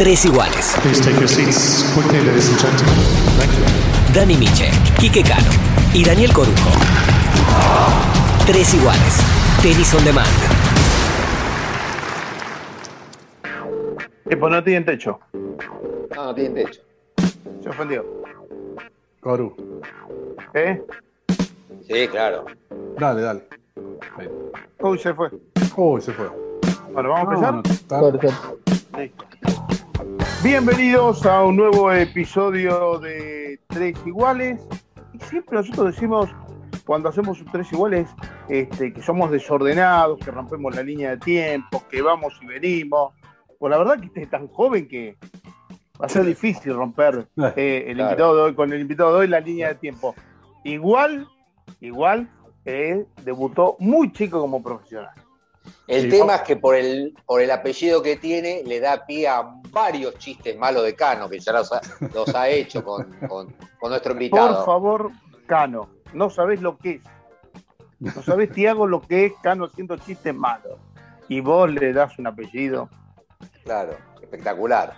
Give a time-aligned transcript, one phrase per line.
[0.00, 0.76] Tres iguales.
[0.82, 2.94] Please take your seats quickly, ladies and gentlemen.
[3.36, 4.14] Thank you.
[4.14, 5.50] Dani Miche, Quique Cano
[5.92, 6.70] y Daniel Corujo.
[8.46, 9.20] Tres iguales.
[9.60, 10.26] Tenis on demand.
[14.26, 15.20] Tipo, no tienen techo.
[15.34, 16.80] No, no tienen techo.
[17.62, 18.02] Se ofendió.
[19.20, 19.54] Coru.
[20.54, 20.80] ¿Eh?
[21.86, 22.46] Sí, claro.
[22.98, 23.48] Dale, dale.
[24.16, 24.30] Ahí.
[24.78, 25.28] Uy, se fue.
[25.76, 26.30] Uy, se fue.
[26.94, 27.52] Bueno, vamos a empezar.
[27.52, 28.32] No, no, está-
[28.98, 29.24] Listo.
[30.42, 34.60] Bienvenidos a un nuevo episodio de Tres Iguales.
[35.12, 36.28] Y siempre nosotros decimos,
[36.86, 38.08] cuando hacemos un Tres Iguales,
[38.48, 43.12] este, que somos desordenados, que rompemos la línea de tiempo, que vamos y venimos.
[43.58, 45.16] Pues la verdad que este es tan joven que
[46.00, 48.10] va a ser difícil romper eh, el Claro.
[48.10, 50.14] invitado de hoy, con el invitado de hoy la línea de tiempo.
[50.64, 51.28] Igual,
[51.80, 52.30] igual,
[52.64, 55.14] eh, debutó muy chico como profesional.
[55.86, 59.26] El Sí, tema es que por el, por el apellido que tiene, le da pie
[59.28, 61.80] a varios chistes malos de Cano, que ya los ha,
[62.14, 64.64] los ha hecho con, con- con nuestro Por invitado.
[64.64, 65.10] favor,
[65.46, 67.02] Cano, no sabés lo que es.
[67.98, 70.78] No sabés, Tiago, lo que es Cano haciendo chistes malos.
[71.28, 72.88] Y vos le das un apellido.
[73.64, 74.94] Claro, espectacular.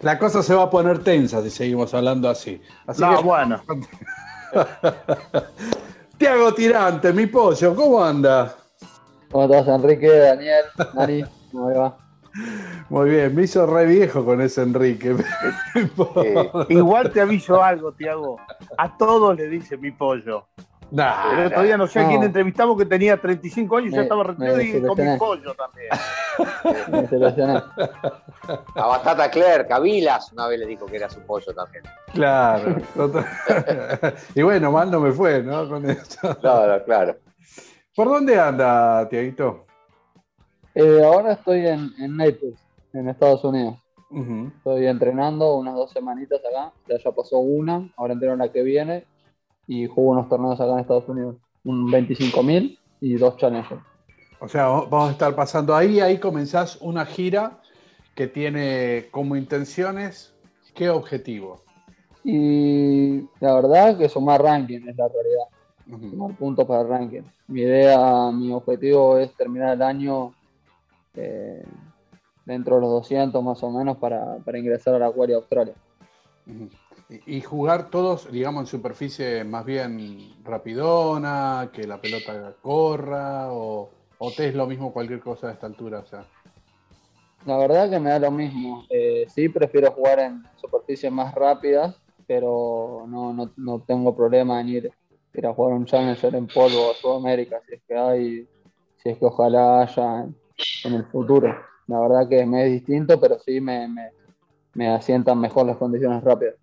[0.00, 2.60] La cosa se va a poner tensa si seguimos hablando así.
[2.86, 3.62] Así no, que, bueno.
[6.18, 8.54] Tiago Tirante, mi pollo, ¿cómo anda?
[9.34, 11.24] ¿Cómo estás, Enrique, Daniel, Nari?
[11.50, 11.96] ¿Cómo va?
[12.88, 15.16] Muy bien, me hizo re viejo con ese Enrique.
[16.22, 18.36] Eh, Igual te aviso algo, Tiago.
[18.78, 20.46] A todos le dice mi pollo.
[20.92, 22.10] Nah, El otro día no sé a No.
[22.10, 25.88] quién entrevistamos que tenía 35 años y ya estaba retirado y con mi pollo también.
[26.92, 31.82] Me a Batata Clerc, a Vilas, una vez le dijo que era su pollo también.
[32.12, 32.76] claro.
[34.36, 35.68] y bueno, mal no me fue, ¿no?
[35.68, 36.36] Con esto.
[36.38, 37.16] Claro, claro.
[37.94, 39.66] ¿Por dónde anda, Tiaguito?
[40.74, 42.58] Eh, ahora estoy en, en Naples,
[42.92, 43.76] en Estados Unidos.
[44.58, 46.72] Estoy entrenando unas dos semanitas acá.
[46.88, 49.04] Ya, ya pasó una, ahora entreno la que viene.
[49.66, 51.36] Y juego unos torneos acá en Estados Unidos.
[51.64, 53.82] Un 25.000 y dos challengers.
[54.40, 57.60] O sea, vamos a estar pasando ahí, ahí comenzás una gira
[58.14, 60.34] que tiene como intenciones,
[60.74, 61.62] ¿qué objetivo?
[62.22, 65.44] Y la verdad que sumar ranking es la realidad.
[65.86, 66.10] Ujú.
[66.10, 67.22] sumar puntos para el ranking.
[67.48, 70.34] Mi idea, mi objetivo es terminar el año
[71.14, 71.64] eh,
[72.44, 75.74] dentro de los 200 más o menos para, para ingresar a la Quali Australia.
[76.46, 76.68] Y
[77.26, 84.30] y jugar todos, digamos, en superficie más bien rapidona, que la pelota corra, o, o
[84.32, 86.00] te es lo mismo cualquier cosa a esta altura.
[86.00, 86.24] O sea,
[87.46, 88.84] La verdad que me da lo mismo.
[88.88, 91.94] Eh, sí, prefiero jugar en superficies más rápidas,
[92.26, 94.92] pero no, no, no tengo problema en ir,
[95.34, 98.48] ir jugar un Challenger en polvo a Sudamérica, si es que hay,
[99.02, 100.26] si es que ojalá haya
[100.84, 101.54] en, el futuro.
[101.86, 104.10] La verdad que me es distinto, pero sí me, me,
[104.74, 106.54] me asientan mejor las condiciones rápidas.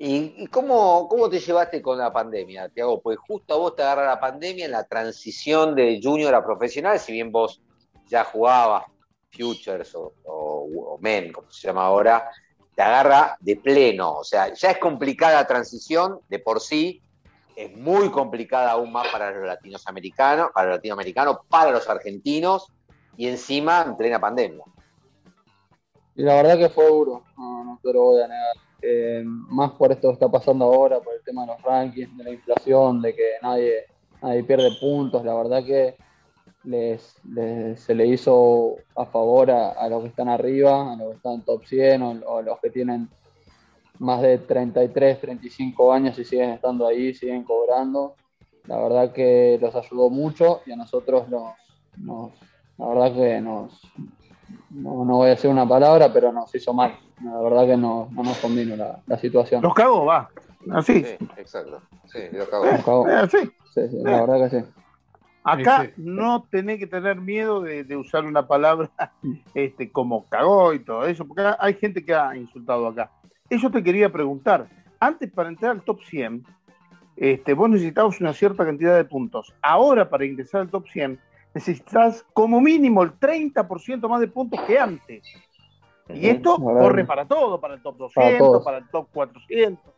[0.00, 3.00] ¿Y, cómo, cómo te llevaste con la pandemia, Tiago?
[3.00, 7.00] Pues justo a vos te agarra la pandemia en la transición de junior a profesional,
[7.00, 7.60] si bien vos
[8.06, 8.84] ya jugabas
[9.30, 12.30] Futures o- o Men, como se llama ahora,
[12.74, 14.18] te agarra de pleno.
[14.18, 17.02] O sea, ya es complicada la transición de por sí,
[17.58, 22.68] es muy complicada aún más para los latinoamericanos, para los latinoamericanos, para los argentinos,
[23.16, 24.62] y encima en plena pandemia.
[26.14, 28.56] Y la verdad que fue duro, no, te lo voy a negar.
[28.80, 32.24] Eh, más por esto que está pasando ahora, por el tema de los rankings, de
[32.24, 33.86] la inflación, de que nadie,
[34.22, 35.24] nadie pierde puntos.
[35.24, 35.96] La verdad que
[36.64, 41.10] les, les- se le hizo a favor a, a los que están arriba, a los
[41.10, 43.08] que están top 100 o, o los que tienen
[43.98, 48.14] más de 33, 35 años y siguen estando ahí, siguen cobrando.
[48.66, 51.54] La verdad que los ayudó mucho y a nosotros nos,
[51.96, 52.32] nos
[52.78, 53.80] la verdad que nos,
[54.70, 56.96] no, no voy a decir una palabra, pero nos hizo mal.
[57.24, 59.62] La verdad que no, no nos convino la, la situación.
[59.62, 60.30] Los cagó, va.
[60.70, 61.02] Así.
[61.02, 61.82] Sí, exacto.
[62.06, 62.66] Sí, lo cago.
[62.66, 63.08] Nos cagó.
[63.08, 63.38] Eh, así.
[63.74, 64.66] Sí, sí, la verdad que sí.
[65.42, 66.02] Acá Sí, sí.
[66.04, 68.90] no tenés que tener miedo de, de usar una palabra
[69.54, 73.10] este, como cagó y todo eso, porque hay gente que ha insultado acá.
[73.50, 74.68] Eso te quería preguntar.
[75.00, 76.44] Antes, para entrar al top 100,
[77.16, 79.54] este, vos necesitabas una cierta cantidad de puntos.
[79.62, 81.18] Ahora, para ingresar al top 100,
[81.54, 85.22] necesitas como mínimo el 30% más de puntos que antes.
[86.14, 88.64] Y esto corre para todo, para el top Para 200, todos.
[88.64, 89.94] para el top 400.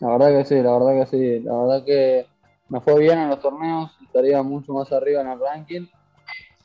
[0.00, 1.40] La verdad que sí, la verdad que sí.
[1.40, 2.26] La verdad que
[2.68, 5.86] me fue bien en los torneos, estaría mucho más arriba en el ranking.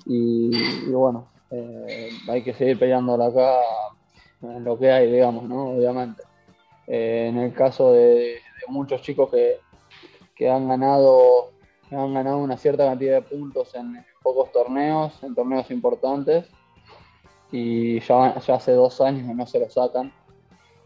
[0.05, 0.51] Y,
[0.87, 3.55] y bueno, eh, hay que seguir peleándola acá
[4.41, 5.71] en lo que hay, digamos, ¿no?
[5.71, 6.23] Obviamente.
[6.87, 9.59] Eh, en el caso de, de muchos chicos que,
[10.35, 11.51] que han ganado
[11.91, 16.45] que han ganado una cierta cantidad de puntos en pocos torneos, en torneos importantes,
[17.51, 20.13] y ya, ya hace dos años que no se lo sacan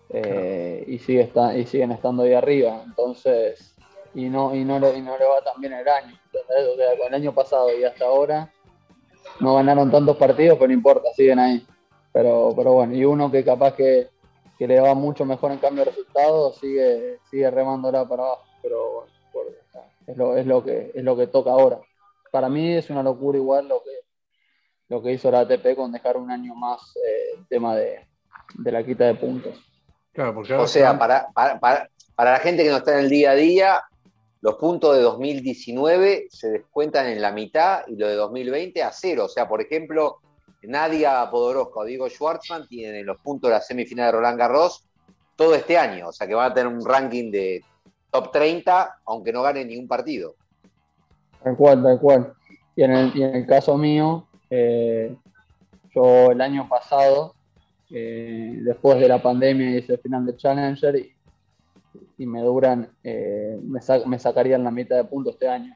[0.10, 2.82] eh, y, sigue está, y siguen estando ahí arriba.
[2.84, 3.76] Entonces,
[4.16, 6.20] y no, y no, y no le va tan bien el año.
[6.34, 8.52] O sea, con el año pasado y hasta ahora
[9.40, 11.68] no ganaron tantos partidos, pero no importa, siguen ahí.
[12.16, 14.08] Pero, pero bueno, y uno que capaz que,
[14.58, 18.46] que le va mucho mejor en cambio de resultados, sigue, sigue remándola para abajo.
[18.62, 19.52] Pero bueno,
[20.08, 21.82] es, lo, es, lo que, es lo que toca ahora.
[22.32, 24.00] Para mí es una locura igual lo que,
[24.88, 28.08] lo que hizo la ATP con dejar un año más eh, el tema de,
[28.60, 29.62] de la quita de puntos.
[30.14, 33.10] Claro, porque o sea, para, para, para, para, la gente que no está en el
[33.10, 33.84] día a día,
[34.40, 39.26] los puntos de 2019 se descuentan en la mitad y los de 2020 a cero.
[39.26, 40.22] O sea, por ejemplo,
[40.68, 44.86] Nadia Podoroska o Diego Schwartzman tienen los puntos de la semifinal de Roland Garros
[45.36, 46.10] todo este año.
[46.10, 47.64] O sea, que van a tener un ranking de
[48.12, 50.36] top 30, aunque no ganen ningún partido.
[51.44, 52.34] Tal cual, tal cual.
[52.76, 55.16] Y en el, y en el caso mío, eh,
[55.94, 57.36] yo el año pasado
[57.90, 61.14] eh, después de la pandemia hice el final de Challenger y,
[62.18, 65.76] y me duran, eh, me, me, sacarían la mitad de puntos este año.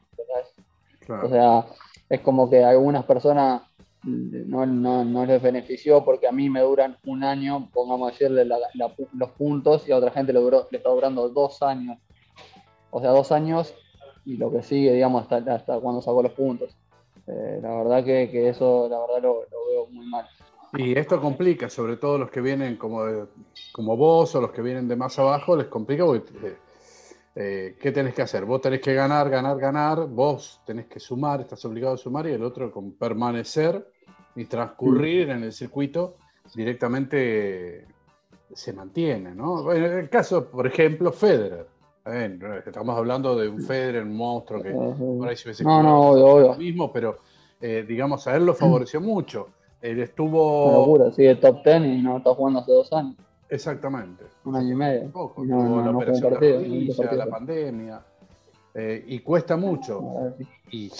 [1.06, 1.26] Claro.
[1.26, 1.66] O sea,
[2.08, 3.62] es como que algunas personas
[4.02, 8.44] no, no, no, les benefició porque a mí me duran un año, pongamos a decirle,
[8.44, 11.98] la, la, los puntos y a otra gente le, duró, le está durando dos años.
[12.90, 13.74] O sea, dos años
[14.24, 16.76] y lo que sigue, digamos, hasta, hasta cuando sacó los puntos.
[17.26, 20.26] Eh, la verdad que, que, eso, la verdad lo, veo muy mal.
[20.74, 23.26] Y esto complica, sobre todo los que vienen como, de,
[23.72, 26.56] como vos o los que vienen de más abajo, les complica porque
[27.34, 28.44] eh, eh, ¿qué tenés que hacer?
[28.44, 32.32] Vos tenés que ganar, ganar, ganar, vos tenés que sumar, estás obligado a sumar y
[32.32, 33.86] el otro con permanecer
[34.34, 36.16] y transcurrir en el circuito
[36.54, 37.86] directamente
[38.52, 39.72] se mantiene, ¿no?
[39.72, 41.66] En el caso, por ejemplo, Federer.
[42.66, 46.26] estamos hablando de un Federer, un monstruo que por ahí se hubiese no, no, obvio,
[46.26, 46.48] obvio.
[46.48, 47.18] lo mismo, pero
[47.60, 49.48] eh, digamos, a él lo favoreció mucho.
[49.80, 50.66] Él estuvo.
[50.66, 53.16] Una locura, sigue top 10 y no está jugando hace dos años.
[53.50, 54.24] Exactamente.
[54.44, 55.10] Un año y medio.
[55.10, 58.02] Poco, no, no, la no operación partido, la pandemia.
[58.74, 60.34] Eh, y cuesta mucho.
[60.70, 60.90] Y,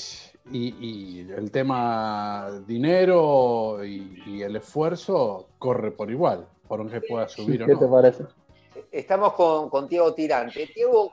[0.50, 7.28] y, y, el tema dinero y, y, el esfuerzo corre por igual, por aunque pueda
[7.28, 7.78] subir ¿Qué o no.
[7.78, 8.24] te parece?
[8.90, 10.68] Estamos con, con Diego Tirante.
[10.74, 11.12] Diego,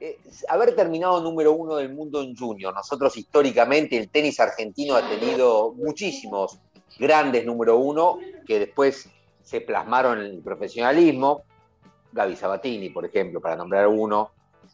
[0.00, 0.18] eh,
[0.48, 5.74] haber terminado número uno del mundo en junior, nosotros históricamente el tenis argentino ha tenido
[5.74, 6.58] muchísimos
[6.98, 9.10] grandes número uno que después
[9.44, 11.44] se plasmaron en el profesionalismo,
[12.12, 14.32] Gaby Sabatini, por ejemplo, para nombrar uno,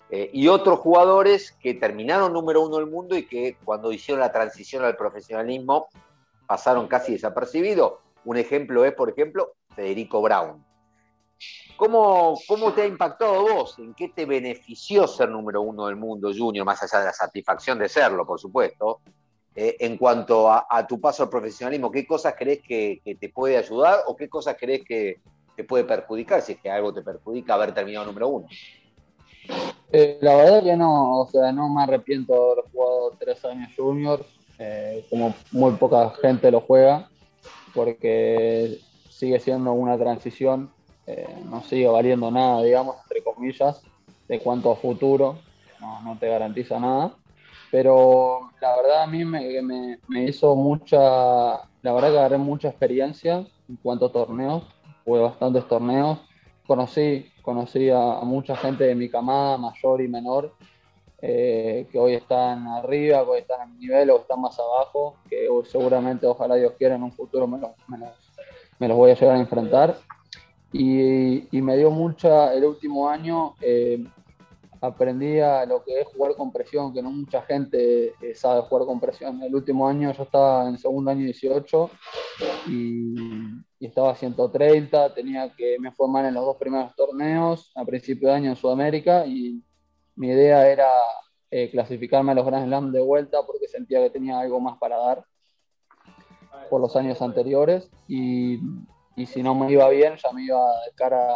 [0.09, 4.33] eh, y otros jugadores que terminaron número uno del mundo y que cuando hicieron la
[4.33, 5.89] transición al profesionalismo
[6.47, 7.95] pasaron casi desapercibidos.
[8.25, 10.65] Un ejemplo es, por ejemplo, Federico Brown.
[11.77, 13.79] ¿Cómo, ¿Cómo te ha impactado vos?
[13.79, 17.79] ¿En qué te benefició ser número uno del mundo junior, más allá de la satisfacción
[17.79, 19.01] de serlo, por supuesto?
[19.63, 23.99] Eh, en cuanto a, tu paso al profesionalismo, ¿qué cosas crees que, te puede ayudar
[24.07, 25.21] o qué cosas crees que
[25.55, 28.47] te puede perjudicar si es que algo te perjudica haber terminado número uno?
[29.93, 33.71] Eh, la verdad que no, o sea, no me arrepiento de haber jugado tres años
[33.77, 34.25] junior,
[34.59, 37.11] eh, como muy poca gente lo juega,
[37.75, 38.79] porque
[39.11, 40.73] sigue siendo una transición,
[41.45, 43.83] no sigue valiendo nada, digamos, entre comillas,
[44.27, 45.39] de cuanto a futuro,
[45.81, 47.15] no, no te garantiza nada
[47.71, 49.63] pero la verdad a mí me,
[50.09, 54.65] me, hizo mucha, la verdad que agarré mucha experiencia en cuanto a torneos,
[55.05, 56.19] jugué bastantes torneos,
[56.67, 60.55] conocí, conocí a, mucha gente de mi camada, mayor y menor,
[61.23, 65.17] eh, que hoy están arriba, que hoy están a mi nivel o están más abajo,
[65.29, 68.11] que seguramente, ojalá Dios quiera, en un futuro me los, me los,
[68.79, 69.97] me los voy a llegar a enfrentar.
[70.73, 74.05] Y, y, me dio mucha, el último año, eh,
[74.81, 78.87] aprendí a lo que es jugar con presión, que no mucha gente eh, sabe jugar
[78.87, 79.43] con presión.
[79.43, 81.91] El último año yo estaba en segundo año 18
[82.69, 83.15] y,
[83.81, 88.35] estaba a 130, tenía que me fue en los dos primeros torneos a principio de
[88.35, 89.63] año en Sudamérica y
[90.17, 90.89] mi idea era
[91.51, 94.99] eh, clasificarme a los Grand Slam de vuelta porque sentía que tenía algo más para
[94.99, 95.25] dar
[96.69, 98.61] por los años anteriores y,
[99.17, 101.35] y si no me iba bien ya me iba de cara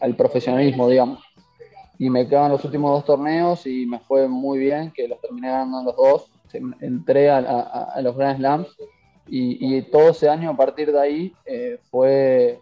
[0.00, 1.22] al profesionalismo, digamos
[1.98, 5.48] y me quedaban los últimos dos torneos y me fue muy bien, que los terminé
[5.48, 6.30] ganando los dos.
[6.80, 8.68] Entré a, los Grand Slams
[9.26, 12.60] y, y, todo ese año a partir de ahí eh, fue,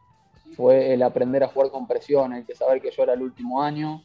[0.57, 3.63] fue el aprender a jugar con presión, el que saber que yo era el último
[3.63, 4.03] año,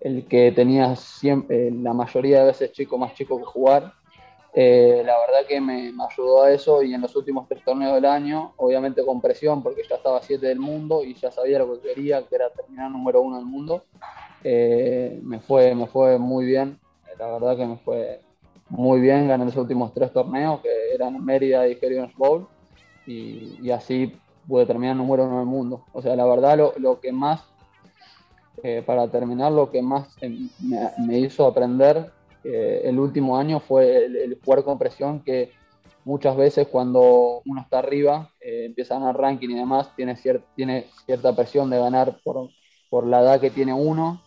[0.00, 3.94] el que tenía siempre, eh, la mayoría de veces chico más chico que jugar.
[4.52, 7.94] Eh, la verdad que me, me, ayudó a eso y en los últimos tres torneos
[7.94, 11.72] del año, obviamente con presión porque ya estaba siete del mundo y ya sabía lo
[11.74, 13.84] que quería, que era terminar número uno del mundo
[14.44, 16.78] eh, me, fue, me fue muy bien,
[17.18, 18.20] la verdad que me fue
[18.68, 22.48] muy bien, gané los últimos tres torneos que eran Mérida y Heritage Bowl.
[23.06, 24.12] Y, así
[24.46, 25.86] pude terminar número uno del mundo.
[25.92, 27.42] O sea, la verdad lo, lo que más,
[28.62, 32.12] eh, para terminar, lo que más eh, me, hizo aprender
[32.44, 35.52] eh, el último año fue el, el jugar con presión que
[36.04, 40.86] muchas veces cuando uno está arriba, empieza a ganar ranking y demás, tiene, cier- tiene
[41.06, 42.50] cierta presión de ganar por,
[42.88, 44.20] por la edad que tiene uno,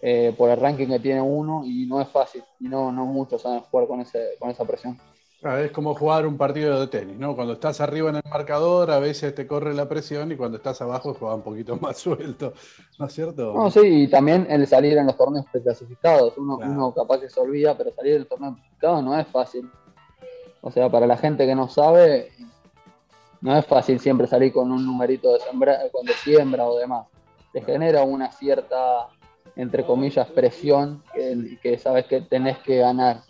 [0.00, 3.42] eh, por el ranking que tiene uno, y no es fácil, y no, no muchos
[3.42, 4.98] saben jugar con, ese, con esa presión.
[5.42, 7.36] Es como jugar un partido de tenis, ¿no?
[7.36, 10.80] Cuando estás arriba en el marcador, a veces te corre la presión y cuando estás
[10.80, 12.54] abajo juega un poquito más suelto,
[12.98, 13.52] ¿no es cierto?
[13.52, 16.38] No, sí, y también el salir en los torneos preclasificados.
[16.38, 16.72] Uno, Claro.
[16.72, 19.70] uno capaz que se olvida, pero salir en los torneos clasificados no es fácil.
[20.62, 22.32] O sea, para la gente que no sabe,
[23.42, 27.06] no es fácil siempre salir con un numerito de, sembra, con de siembra o demás.
[27.52, 29.08] Te genera una cierta,
[29.56, 33.22] entre comillas, presión que, que sabes que tenés que ganar.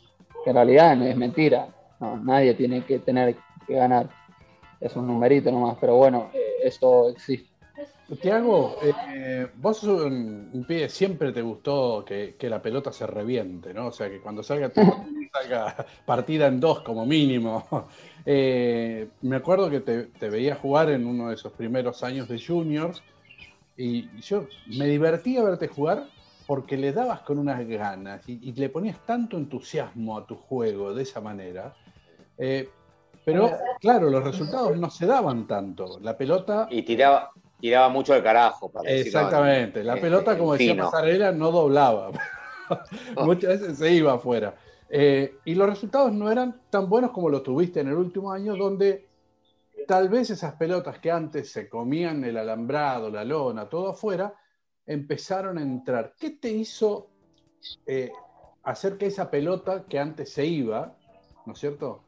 [0.42, 1.68] Que en realidad no es mentira.
[2.00, 4.08] No, nadie tiene que tener que ganar.
[4.80, 7.48] Es un numerito nomás, pero bueno, eh, eso existe.
[8.20, 13.06] Tiago, eh, vos sos un, un pibe, siempre te gustó que, que la pelota se
[13.06, 13.86] reviente, ¿no?
[13.86, 14.82] O sea, que cuando salga, tu-
[15.32, 17.66] salga partida en dos como mínimo.
[18.26, 22.42] Eh, me acuerdo que te, te veía jugar en uno de esos primeros años de
[22.42, 23.02] juniors
[23.76, 26.04] y yo me divertía verte jugar
[26.46, 30.92] porque le dabas con unas ganas y, y le ponías tanto entusiasmo a tu juego
[30.94, 31.74] de esa manera.
[32.38, 32.68] Eh,
[33.24, 35.98] pero claro, los resultados no se daban tanto.
[36.00, 38.70] La pelota Y tiraba, tiraba mucho el carajo.
[38.70, 40.84] Para Exactamente, en- la en- pelota, en como decía fino.
[40.84, 42.10] Pasarela, no doblaba.
[43.16, 44.54] Muchas veces se iba afuera.
[44.90, 48.54] Eh, y los resultados no eran tan buenos como los tuviste en el último año,
[48.56, 49.08] donde
[49.88, 54.34] tal vez esas pelotas que antes se comían el alambrado, la lona, todo afuera,
[54.86, 56.14] empezaron a entrar.
[56.18, 57.10] ¿Qué te hizo
[57.86, 58.12] eh,
[58.62, 60.96] hacer que esa pelota que antes se iba,
[61.46, 62.02] ¿no es cierto?,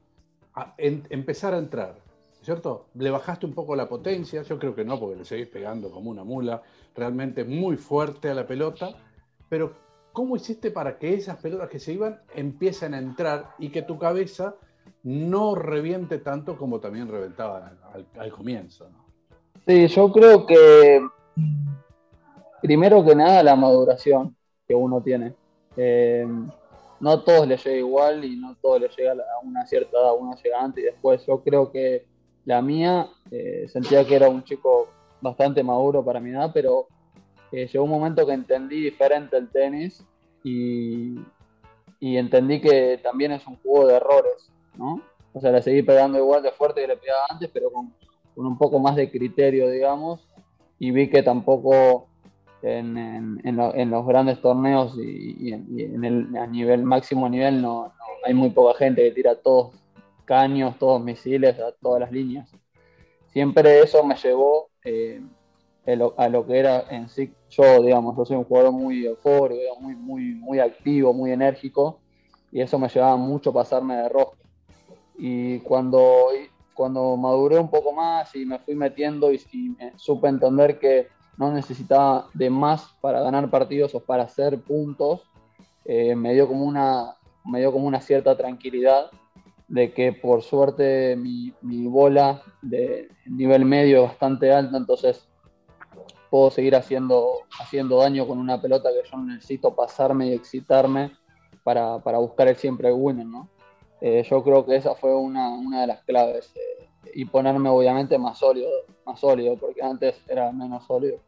[0.54, 1.95] a- empezar a entrar?
[1.95, 2.88] ¿no es ¿Cierto?
[2.95, 4.42] ¿Le bajaste un poco la potencia?
[4.42, 6.62] Yo creo que no, porque le seguís pegando como una mula,
[6.95, 8.90] realmente muy fuerte a la pelota.
[9.49, 9.75] Pero,
[10.12, 13.99] ¿cómo hiciste para que esas pelotas que se iban empiecen a entrar y que tu
[13.99, 14.56] cabeza
[15.02, 17.73] no reviente tanto como también reventaba
[18.18, 18.88] al, comienzo?
[19.66, 21.00] Sí, yo creo que
[22.66, 25.35] primero que nada la maduración que uno tiene.
[25.76, 26.26] Eh,
[26.99, 29.96] no a todos les llega igual y no a todos les llega a una cierta
[29.96, 31.25] edad, uno llega antes y después.
[31.26, 32.06] Yo creo que
[32.44, 34.88] la mía eh, sentía que era un chico
[35.20, 36.88] bastante maduro para mi edad, pero
[37.52, 40.04] eh, llegó un momento que entendí diferente el tenis
[40.42, 41.14] y,
[42.00, 45.00] y entendí que también es un juego de errores, ¿no?
[45.32, 47.94] O sea, le seguí pegando igual de fuerte que le pegaba antes, pero con,
[48.35, 50.26] con un poco más de criterio, digamos,
[50.80, 52.08] y vi que tampoco
[52.63, 55.03] en, en- en lo- en los grandes torneos y,
[55.51, 57.93] y y en el a nivel máximo nivel no, no-
[58.25, 59.75] hay muy poca gente que tira todos
[60.25, 62.51] caños, todos misiles a todas las líneas.
[63.33, 65.21] Siempre eso me llevó eh,
[66.17, 69.95] a lo- que era en sí yo, digamos, yo soy un jugador muy eufórico, muy,
[69.95, 72.01] muy, muy activo, muy enérgico,
[72.51, 74.37] y eso me llevaba mucho a pasarme de rosca.
[75.19, 76.29] Y cuando,
[76.75, 81.52] cuando maduré un poco más y me fui metiendo y, y supe entender que no
[81.52, 85.23] necesitaba de más para ganar partidos o para hacer puntos,
[85.85, 89.11] eh, me, dio como una, me dio como una cierta tranquilidad
[89.69, 95.28] de que por suerte mi, mi bola de nivel medio es bastante alta, entonces
[96.31, 101.12] puedo seguir haciendo, haciendo daño con una pelota que yo necesito pasarme y excitarme
[101.62, 103.49] para, para buscar el siempre el winner, ¿no?
[104.00, 106.52] Eh, yo creo que esa fue una, una de las claves.
[106.55, 108.71] eh, y ponerme obviamente más sólido,
[109.05, 111.19] más sólido, porque antes era menos sólido.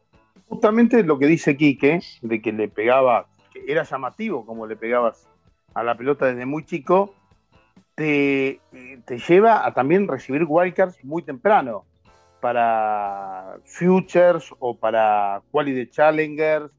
[0.47, 5.27] Justamente lo que dice Quique, de que le pegaba, que era llamativo como le pegabas
[5.73, 7.13] a la pelota desde muy chico,
[7.95, 8.59] te,
[9.05, 11.85] te lleva a también recibir wildcards muy temprano
[12.39, 16.71] para Futures o para Quality Challengers.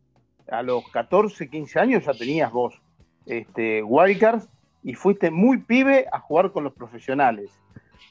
[0.50, 2.80] A los 14, 15 años ya tenías vos
[3.26, 4.48] este, wildcards
[4.82, 7.50] y fuiste muy pibe a jugar con los profesionales.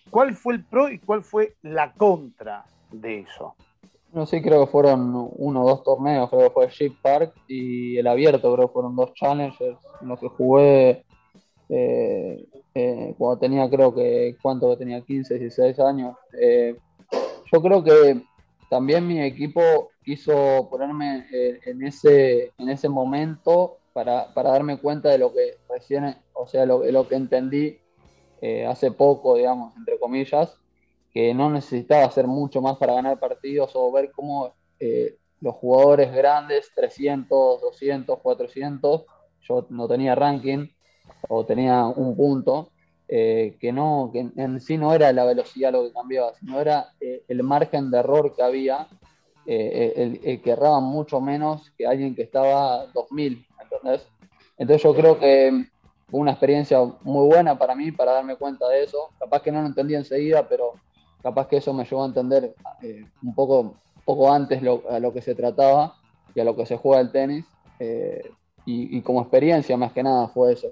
[0.09, 3.55] ¿Cuál fue el pro y cuál fue la contra de eso?
[4.11, 7.97] No sé, creo que fueron uno o dos torneos, creo que fue Sheep Park y
[7.97, 11.05] el abierto, creo que fueron dos challengers en los que jugué
[11.69, 12.43] eh,
[12.73, 15.01] eh, cuando tenía, creo que, ¿cuánto que tenía?
[15.01, 16.15] 15, 16 años.
[16.41, 16.75] Eh,
[17.51, 18.21] yo creo que
[18.69, 21.27] también mi equipo quiso ponerme
[21.65, 26.65] en, ese, en ese momento para, para darme cuenta de lo que recién, o sea,
[26.65, 27.77] lo, lo que entendí
[28.41, 30.55] eh, hace poco, digamos, entre comillas,
[31.11, 36.13] que no necesitaba hacer mucho más para ganar partidos o ver cómo eh, los jugadores
[36.13, 39.05] grandes, 300, 200, 400,
[39.41, 40.67] yo no tenía ranking
[41.27, 42.71] o tenía un punto,
[43.07, 46.93] eh, que no, que en sí no era la velocidad lo que cambiaba, sino era
[46.99, 48.87] eh, el margen de error que había,
[49.45, 54.07] eh, el, el, que erraba mucho menos que alguien que estaba 2000, ¿entendés?
[54.57, 55.65] Entonces yo creo que
[56.09, 59.09] fue una experiencia muy buena para mí, para darme cuenta de eso.
[59.19, 60.73] Capaz que no lo entendí enseguida, pero
[61.21, 62.55] capaz que eso me llevó a entender
[63.23, 63.75] un poco,
[64.05, 65.95] poco antes lo, a lo que se trataba
[66.33, 67.45] y a lo que se juega el tenis.
[68.65, 70.67] Y, y, como experiencia más que nada fue eso.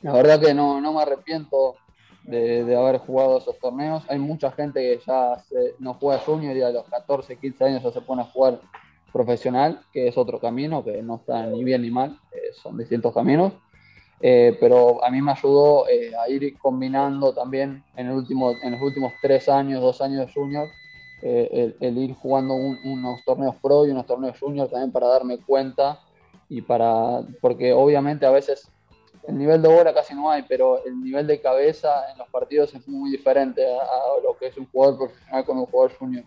[0.00, 1.76] La verdad que no, no me arrepiento
[2.24, 4.04] de, haber jugado esos torneos.
[4.08, 5.42] Hay mucha gente que ya
[5.78, 8.60] no juega junior y a los 14, 15 años ya se pone a jugar
[9.12, 13.12] profesional, que es otro camino, que no está ni bien ni mal, eh, son distintos
[13.12, 13.52] caminos.
[14.24, 18.72] Eh, pero a mí me ayudó eh, a ir combinando también en, el último, en
[18.72, 20.68] los últimos tres años, dos años de junior,
[21.22, 25.38] el, el, ir jugando un, unos torneos pro y unos torneos junior también para darme
[25.38, 26.00] cuenta
[26.48, 28.68] y para, porque obviamente a veces
[29.28, 32.74] el nivel de bola casi no hay, pero el nivel de cabeza en los partidos
[32.74, 36.24] es muy diferente a, a lo que es un jugador profesional con un jugador junior.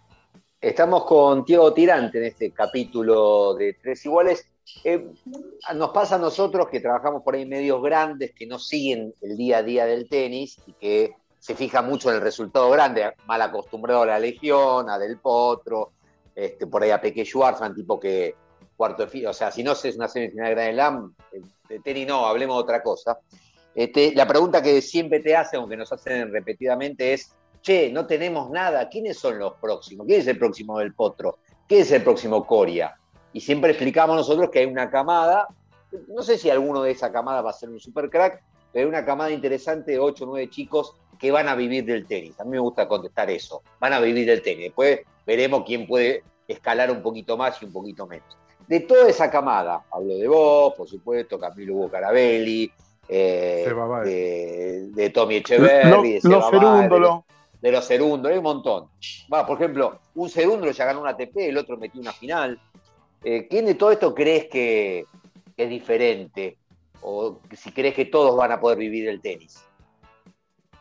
[0.61, 4.47] Estamos con Diego Tirante en este capítulo de Tres Iguales.
[4.83, 5.07] Eh,
[5.75, 9.59] nos pasa a nosotros que trabajamos por ahí medios grandes que no siguen el día
[9.59, 14.01] a día del tenis y que se fija mucho en el resultado grande, mal acostumbrado
[14.01, 15.91] a la Legión, a Del Potro,
[16.33, 18.35] este, por ahí a Peque Schwarzman, tipo que
[18.75, 21.15] cuarto de final, o sea, si no es una semifinal de Grand Slam,
[21.69, 23.19] de tenis no, hablemos de otra cosa.
[23.73, 27.31] Este, la pregunta que siempre te hacen, aunque nos hacen repetidamente, es,
[27.61, 30.07] che, no tenemos nada, ¿quiénes son los próximos?
[30.07, 31.37] ¿Quién es el próximo del Potro?
[31.67, 32.97] ¿Quién es el próximo Coria?
[33.35, 35.47] Y siempre explicamos nosotros que hay una camada,
[36.07, 38.89] no sé si alguno de esa camada va a ser un super crack, pero hay
[38.89, 42.39] una camada interesante de 8 o 9 chicos que van a vivir del tenis.
[42.39, 44.67] A mí me gusta contestar eso, van a vivir del tenis.
[44.67, 48.37] Después veremos quién puede escalar un poquito más y un poquito menos
[48.67, 52.71] de toda esa camada, hablo de vos, por supuesto, Camilo Hugo Carabelli,
[53.07, 53.71] eh,
[54.03, 57.25] de, de, Tommy Echeverri, de, los Cerúndolo.
[57.61, 58.87] de, los Cerúndolo, hay un montón.
[59.31, 62.59] Va, por ejemplo, un Cerúndolo ya ganó una ATP, el otro metió una final.
[63.27, 65.05] Eh, ¿Quién de todo esto crees que,
[65.57, 66.59] es diferente?
[67.01, 69.65] O si crees que todos van a poder vivir el tenis.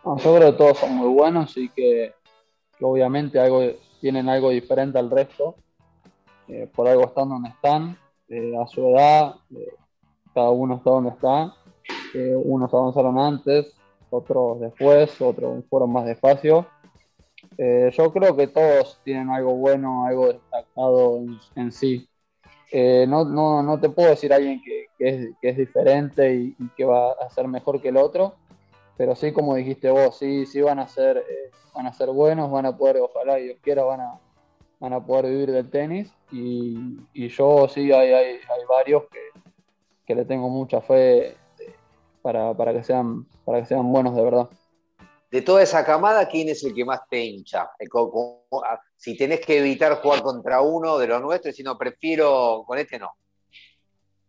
[0.05, 2.13] No, yo creo que todos son muy buenos y que,
[2.83, 3.41] obviamente
[3.99, 5.55] tienen algo diferente al resto
[6.49, 7.97] eh, por algo están donde están,
[8.29, 9.37] eh, a su edad,
[10.35, 11.55] cada uno está donde está,
[12.45, 13.75] unos avanzaron antes,
[14.11, 16.67] otros después, otros fueron más despacio.
[17.57, 21.23] yo creo que todos tienen algo bueno, algo destacado
[21.57, 22.07] en sí.
[22.73, 27.31] No, no, no, te puedo decir alguien que, que, es, diferente y, que va a
[27.31, 28.35] ser mejor que el otro,
[28.97, 31.25] pero sí, como dijiste vos, sí, sí van a ser,
[31.75, 34.19] van a ser buenos, van a poder, ojalá Dios quiera, van a,
[34.81, 39.21] van a poder vivir del tenis y, y yo sí hay, hay, hay varios que,
[40.07, 41.37] que, le tengo mucha fe
[42.23, 44.49] para, para, que sean, para que sean buenos de verdad.
[45.35, 47.69] De toda esa camada, ¿quién es el que más te hincha?
[48.97, 53.01] Si tenés que evitar jugar contra uno de los nuestros, si no, prefiero con este
[53.01, 53.11] no.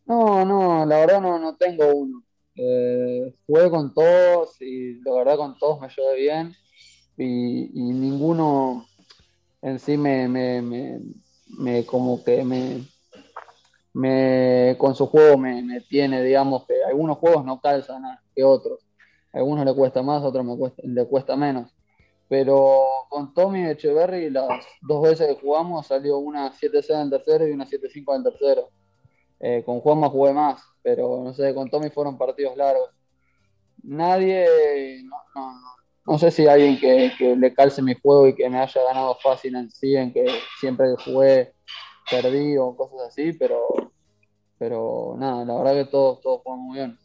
[0.08, 2.24] No, no, la verdad no, no tengo uno.
[2.56, 6.56] Eh, jugué con todos y la verdad con todos me llevé bien
[7.18, 8.88] y, ninguno
[9.62, 11.02] en sí me, me, me,
[11.60, 12.84] me como que me,
[13.94, 18.02] me, con su juego me, me, tiene, digamos, que algunos juegos no calzan
[18.36, 18.85] que otros.
[19.36, 21.70] A algunos le cuesta más, a otros me cuesta, le cuesta menos.
[22.30, 27.48] Pero con Tommy Echeverry, las dos veces que jugamos, salió una 7-6 en el tercero
[27.48, 28.70] y una 7-5 en el tercero.
[29.42, 32.90] Eh, con Juanma jugué más, pero no sé, con Tommy fueron partidos largos.
[33.84, 35.60] Nadie, no, no,
[36.06, 39.16] no sé si alguien que, que, le calce mi juego y que me haya ganado
[39.22, 40.26] fácil en sí, en que
[40.62, 41.54] siempre que jugué
[42.10, 43.68] perdí o cosas así, pero,
[44.58, 47.05] pero nada, la verdad que todos, todos juegan muy bien.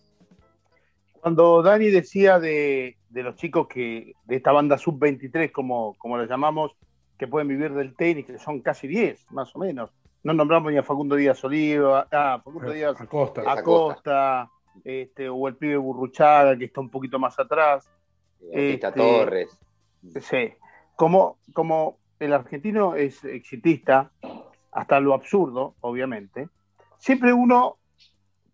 [1.20, 6.26] Cuando Dani decía de, de los chicos que de esta banda sub-23, como, como la
[6.26, 6.72] llamamos,
[7.18, 9.90] que pueden vivir del tenis, que son casi 10, más o menos.
[10.22, 14.50] No nombramos ni a Facundo Díaz Oliva, ah, Facundo Díaz Acosta, Acosta
[14.84, 17.90] este, o el pibe Burruchaga, que está un poquito más atrás.
[18.50, 19.58] Este, Torres.
[20.20, 20.54] Sí.
[20.96, 24.12] Como, como el argentino es exitista,
[24.72, 26.48] hasta lo absurdo, obviamente,
[26.98, 27.76] siempre uno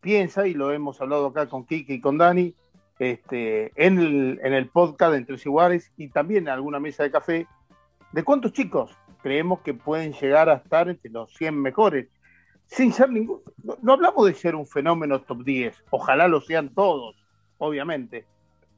[0.00, 2.54] piensa, y lo hemos hablado acá con Kike y con Dani,
[2.98, 7.10] este, en, el, en el podcast de Entre Iguales y también en alguna mesa de
[7.10, 7.46] café,
[8.12, 12.08] de cuántos chicos creemos que pueden llegar a estar entre los 100 mejores,
[12.66, 13.40] sin ser ningún...
[13.82, 17.16] No, hablamos de ser un fenómeno top 10, ojalá lo sean todos,
[17.58, 18.24] obviamente,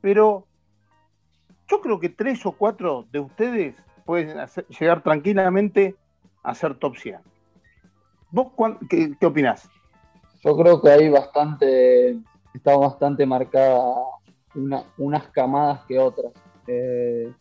[0.00, 0.46] pero
[1.68, 4.38] yo creo que tres o cuatro de ustedes pueden
[4.78, 5.96] llegar tranquilamente
[6.42, 7.18] a ser top 100.
[8.30, 8.52] ¿Vos
[8.88, 9.68] qué, qué opinás?
[10.40, 12.18] Yo creo que ahí bastante,
[12.54, 13.92] está bastante marcada
[14.54, 16.32] una- unas camadas que otras.
[16.66, 17.32] Eh,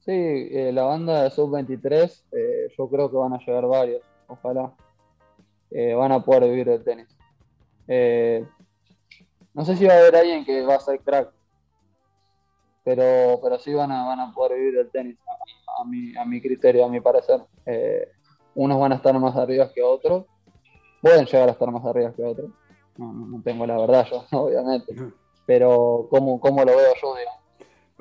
[0.00, 4.72] sí, eh, la banda de Sub-23, eh, yo creo que van a llegar varios, ojalá.
[5.70, 7.08] Van a poder vivir del tenis.
[9.52, 11.30] No sé si va a haber alguien que va a ser crack,
[12.84, 15.18] pero, pero sí van a, van a poder vivir del tenis,
[15.78, 17.40] a, mi, a mi criterio, a mi parecer.
[18.54, 20.24] Unos van a estar más arriba que otros,
[21.00, 22.50] pueden llegar a estar más arriba que otros.
[22.96, 24.94] No, no, no tengo la verdad yo, obviamente,
[25.46, 27.14] pero ¿cómo, cómo lo veo yo?
[27.16, 27.38] digamos?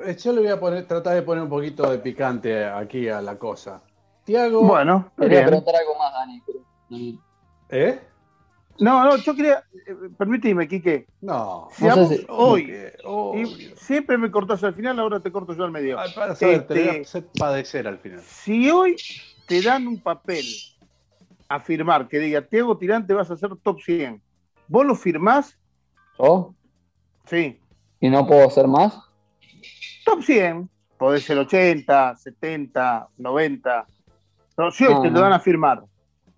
[0.10, 3.22] Eh, Yo le voy a poner, tratar de poner un poquito de picante aquí a
[3.22, 3.82] la cosa.
[4.24, 4.62] Tiago.
[4.62, 5.48] Bueno, Quería bien.
[5.48, 6.44] preguntar algo más, Dani.
[6.46, 6.60] pero-.
[7.70, 8.00] ¿Eh?
[8.80, 11.08] No, no, yo quería, eh, permíteme, Quique.
[11.22, 11.68] No.
[11.72, 12.72] Si No si- hoy,
[13.36, 16.00] y siempre me cortás al final, ahora te corto yo al medio.
[16.00, 18.22] Ay, para saber, te voy a Este- hacer padecer al final.
[18.22, 18.96] Si hoy
[19.48, 20.46] te dan un papel
[21.50, 24.22] a firmar que diga, Tiago Tirante vas a ser top 100,
[24.68, 25.58] ¿vos lo firmás?
[26.20, 26.54] ¿Yo?
[27.26, 27.60] Sí.
[28.00, 28.98] ¿Y no puedo hacer más?
[30.06, 30.70] Top 100.
[30.98, 33.86] Podés ser 80, 70, 90.
[34.56, 35.22] Pero si hoy No, te lo no.
[35.22, 35.84] dan a firmar.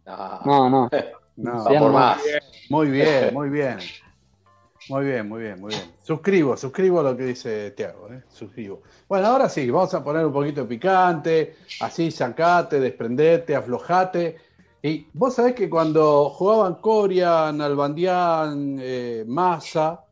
[0.06, 0.89] No, No, no.
[1.38, 2.17] No, por más.
[2.17, 2.22] más.
[2.69, 3.78] muy bien, muy bien.
[4.89, 5.84] Muy bien, muy bien, muy bien.
[6.02, 8.24] Suscribo, suscribo lo que dice Tiago, ¿eh?
[8.28, 8.82] suscribo.
[9.08, 14.36] Bueno, ahora sí, vamos a poner un poquito de picante, así sacate, desprendete, aflojate.
[14.82, 20.06] Y vos sabés que cuando jugaban Corian, Albandián, eh, Massa,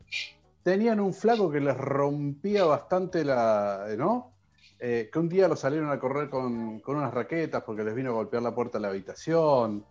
[0.62, 3.86] tenían un flaco que les rompía bastante la.
[3.96, 4.32] ¿no?
[4.80, 8.10] Eh, que un día lo salieron a correr con, con unas raquetas porque les vino
[8.10, 9.84] a golpear la puerta de la habitación.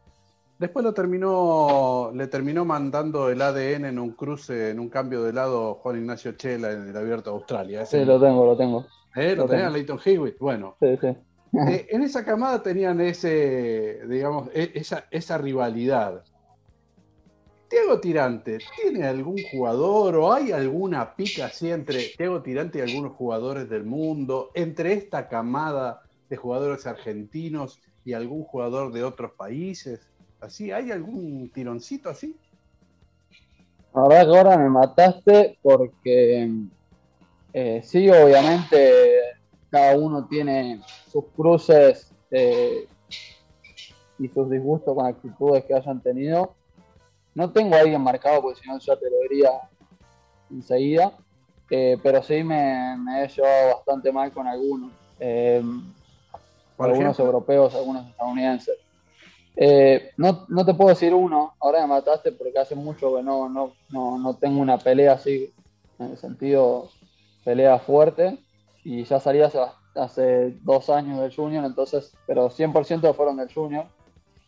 [0.60, 5.34] Después lo terminó, le terminó mandando el ADN en un cruce, en un cambio de
[5.34, 7.86] lado Juan Ignacio Chela en el Abierto de Australia.
[7.86, 8.86] Sí, lo tengo, lo tengo.
[9.16, 9.36] ¿Eh?
[9.36, 9.70] ¿Lo lo tengo.
[9.70, 10.40] Leighton Hewitt?
[10.40, 11.16] Bueno, Sí, sí.
[11.70, 16.24] eh, en esa camada tenían ese, digamos, e- esa, esa rivalidad.
[17.70, 23.13] Tiago Tirante, ¿tiene algún jugador o hay alguna pica así entre Tiago Tirante y algunos
[23.13, 30.00] jugadores del mundo, entre esta camada de jugadores argentinos y algún jugador de otros países?
[30.39, 30.72] ¿Así?
[30.72, 32.39] ¿Hay algún tironcito así?
[33.93, 36.50] La verdad que ahora me mataste porque
[37.52, 39.37] eh, sí, obviamente
[39.69, 42.88] cada uno tiene sus cruces eh,
[44.19, 46.56] y sus disgustos con actitudes que hayan tenido.
[47.36, 49.51] No tengo a alguien marcado porque si no ya te lo diría
[50.49, 51.13] enseguida,
[51.69, 54.91] eh, pero sí me, me he llevado bastante mal con algunos.
[55.19, 55.62] Eh,
[56.77, 57.25] algunos ejemplo.
[57.25, 58.77] europeos, algunos estadounidenses.
[59.56, 63.49] Eh, no, no te puedo decir uno, ahora me mataste porque hace mucho que no,
[63.49, 65.51] no, no, no tengo una pelea así,
[65.97, 66.89] en el sentido
[67.43, 68.38] pelea fuerte,
[68.88, 69.60] y ya salí hace,
[69.95, 73.88] hace dos años del Junior, entonces, pero 100% fueron del Junior,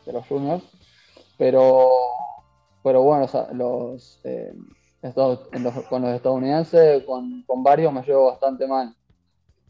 [0.06, 0.64] de los Juniors,
[1.38, 1.90] pero,
[2.84, 4.54] pero bueno, o sea, los, eh,
[5.02, 8.96] estos- en los- con los estadounidenses, con, con varios me llevo bastante mal,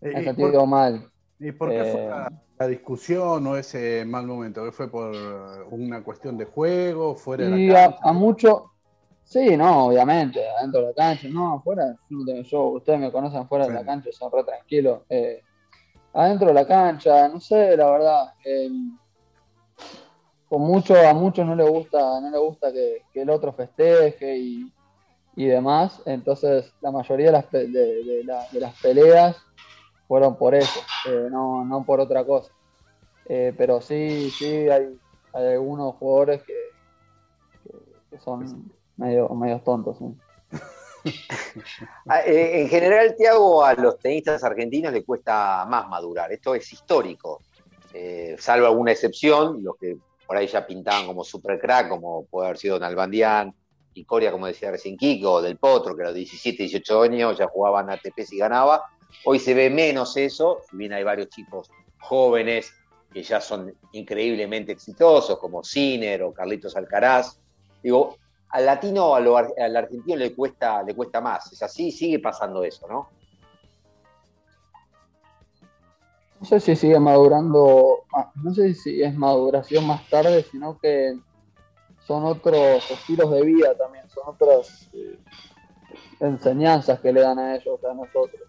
[0.01, 1.11] en ¿Y el por, sentido mal.
[1.39, 2.29] y por qué fue eh, la,
[2.59, 4.65] la discusión o ese mal momento?
[4.65, 8.71] ¿Qué ¿Fue por una cuestión de juego, fuera de la a, a mucho,
[9.29, 11.95] sí, no, obviamente, adentro de la cancha, no, afuera,
[12.43, 15.03] yo ustedes me conocen fuera de la cancha, son re tranquilos.
[15.09, 15.43] eh,
[16.13, 18.69] adentro de la cancha, no sé, la verdad, eh,
[20.47, 24.37] con mucho, a muchos no les gusta, no les gusta que, que el otro festeje
[24.37, 24.73] y,
[25.35, 29.37] y demás, entonces la mayoría de las, de, de la- de las peleas
[30.07, 32.51] fueron por eso, eh, no, no por otra cosa.
[33.25, 34.99] Eh, pero sí, sí, hay,
[35.33, 36.53] hay algunos jugadores que,
[37.63, 39.97] que- que son medio, tontos.
[39.97, 40.05] ¿sí?
[42.07, 46.31] Ah, eh, En general, Tiago, a los tenistas argentinos le cuesta más madurar.
[46.31, 47.41] Esto es histórico.
[47.93, 52.47] Eh, salvo alguna excepción, los que por ahí ya pintaban como super crack, como puede
[52.47, 53.55] haber sido Nalbandián
[53.93, 57.47] y Coria, como decía recién Kiko, Del Potro, que a los 17, 18 años ya
[57.47, 58.83] jugaban ATP y ganaba.
[59.23, 62.73] Hoy se ve menos eso, si bien hay varios chicos jóvenes
[63.11, 67.39] que ya son increíblemente exitosos, como Sinner o Carlitos Alcaraz.
[67.81, 68.17] Digo,
[68.49, 71.51] al latino o a lo ar- al argentino le cuesta, le cuesta más.
[71.51, 73.09] Es así, sigue pasando eso, ¿no?
[76.39, 81.19] No sé si sigue madurando, no sé si es maduración más tarde, sino que
[82.07, 85.19] son otros estilos de vida también, son otras eh,
[86.21, 88.41] enseñanzas que le dan a ellos, a nosotros.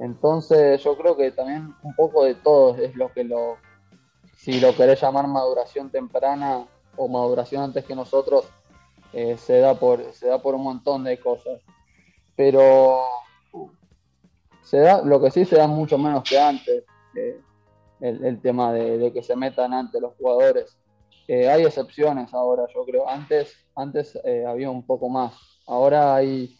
[0.00, 3.56] Entonces yo creo que también un poco de todo es lo que lo,
[4.36, 8.46] si lo querés llamar maduración temprana o maduración antes que nosotros,
[9.16, 11.62] eh, se, da por, se da por un montón de cosas.
[12.36, 13.00] Pero
[14.62, 17.40] se da, lo que sí se da mucho menos que antes, eh,
[18.00, 20.78] el, tema de, de que se metan antes los jugadores.
[21.28, 23.08] Eh, hay excepciones ahora, yo creo.
[23.08, 25.34] Antes, antes había un poco más.
[25.66, 26.54] Ahora hay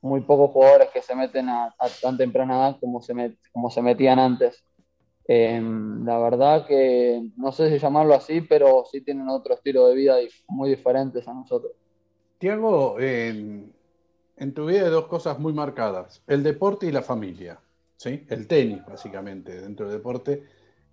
[0.00, 3.70] muy pocos jugadores que se meten a, a tan temprana edad como se, met- como
[3.70, 4.64] se metían antes.
[5.28, 5.60] Eh,
[6.04, 10.16] la verdad que no sé si llamarlo así, pero sí tienen otro estilo de vida
[10.48, 11.72] muy diferentes a nosotros.
[12.38, 13.74] Tiago, en,
[14.36, 17.60] en tu vida hay dos cosas muy marcadas, el deporte y la familia,
[17.96, 18.26] ¿sí?
[18.28, 20.44] El tenis, básicamente, dentro del deporte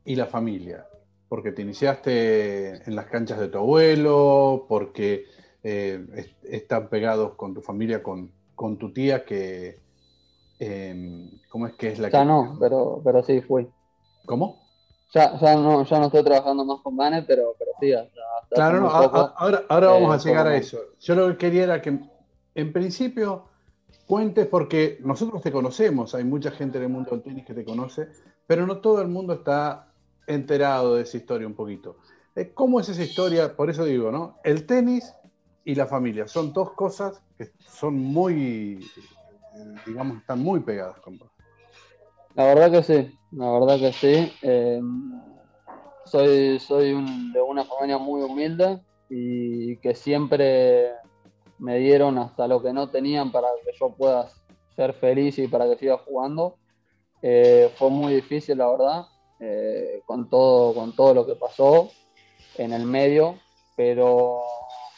[0.05, 0.87] y la familia,
[1.27, 5.25] porque te iniciaste en las canchas de tu abuelo, porque
[5.63, 9.79] eh, es- están pegados con tu familia, con, con tu tía, que,
[10.59, 12.25] eh, ¿cómo es que es la Ya que...
[12.25, 13.67] no, pero, pero sí fui.
[14.25, 14.63] ¿Cómo?
[15.13, 18.55] Ya, ya no, ya no estoy trabajando más con Vane, pero, pero sí, hasta, hasta
[18.55, 19.19] Claro, no, poco.
[19.19, 20.79] a- ahora, ahora vamos eh, a llegar a eso.
[20.99, 21.99] Yo lo que quería era que,
[22.55, 23.49] en principio,
[24.05, 27.65] cuentes, porque nosotros te conocemos, hay mucha gente en el mundo del tenis que te
[27.65, 28.07] conoce,
[28.47, 29.93] pero no todo el mundo está
[30.27, 31.97] enterado de esa historia un poquito.
[32.35, 33.55] Eh, ¿Cómo es esa historia?
[33.55, 34.39] Por eso digo, ¿no?
[34.43, 35.13] El tenis
[35.63, 39.09] y la familia son dos cosas que son muy, eh,
[39.85, 41.31] digamos, están muy pegadas, compa.
[42.35, 44.31] La verdad que sí, la verdad que sí.
[44.41, 44.81] Eh,
[46.05, 50.89] soy soy un- de una familia muy humilde y que siempre
[51.57, 54.29] me dieron hasta lo que no tenían para que yo pueda
[54.75, 56.57] ser feliz y para que siga jugando.
[57.21, 59.05] Eh, fue muy difícil, la verdad,
[59.39, 61.89] eh, con, todo, con todo lo que pasó
[62.57, 63.39] en el medio,
[63.75, 64.43] pero,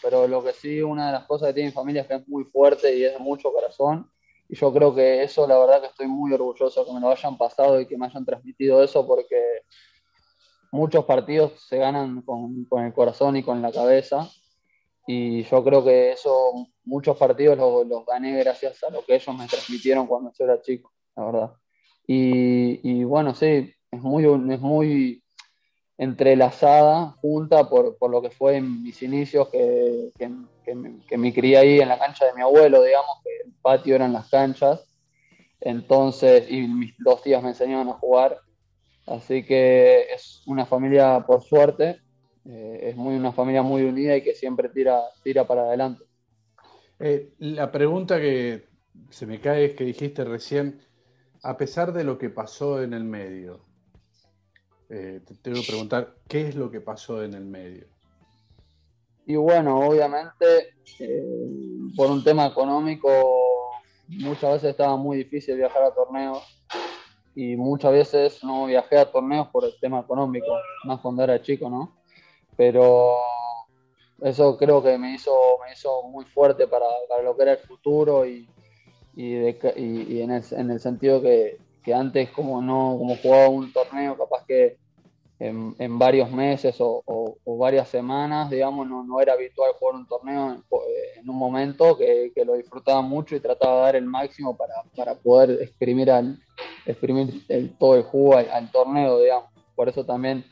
[0.01, 2.27] pero lo que sí, una de las cosas que tiene mi familia es que es
[2.27, 4.09] muy fuerte y es de mucho corazón.
[4.47, 7.37] Y yo creo que eso, la verdad que estoy muy orgulloso que me lo hayan
[7.37, 9.41] pasado y que me hayan transmitido eso porque
[10.71, 14.29] muchos partidos se ganan con, con el corazón y con la cabeza.
[15.07, 19.35] Y yo creo que eso, muchos partidos los, los gané gracias a lo que ellos
[19.35, 21.51] me transmitieron cuando yo era chico, la verdad.
[22.07, 25.23] Y, y bueno, sí, es muy, es muy
[25.97, 31.33] entrelazada, junta por, por lo que fue en mis inicios, que, que, me, que me
[31.33, 34.85] crié ahí en la cancha de mi abuelo, digamos, que el patio eran las canchas.
[35.61, 38.39] Entonces, y mis dos tías me enseñaron a jugar.
[39.07, 42.01] Así que es una familia, por suerte,
[42.45, 46.03] eh, es muy, una familia muy unida y que siempre tira, tira para adelante.
[46.99, 48.67] Eh, la pregunta que
[49.09, 50.81] se me cae es que dijiste recién,
[51.43, 53.65] a pesar de lo que pasó en el medio,
[54.89, 57.87] eh, te tengo que preguntar, ¿qué es lo que pasó en el medio?
[59.25, 61.23] Y bueno, obviamente, eh,
[61.95, 63.09] por un tema económico,
[64.07, 66.43] muchas veces estaba muy difícil viajar a torneos
[67.33, 71.69] y muchas veces no viajé a torneos por el tema económico, más cuando era chico,
[71.69, 71.97] ¿no?
[72.55, 73.15] Pero
[74.21, 75.33] eso creo que me hizo,
[75.65, 78.47] me hizo muy fuerte para, para lo que era el futuro y,
[79.15, 83.71] y, y en, el, en el sentido que, que antes como no como jugaba un
[83.71, 84.77] torneo, capaz que
[85.39, 90.07] en, en varios meses o, o- varias semanas, digamos, no, no era habitual jugar un
[90.07, 90.63] torneo en,
[91.21, 94.73] en un momento que, que lo disfrutaba mucho y trataba de dar el máximo para,
[94.95, 96.37] para poder exprimir, al,
[96.85, 99.49] exprimir el- todo el jugo al, torneo, digamos.
[99.75, 100.45] Por eso también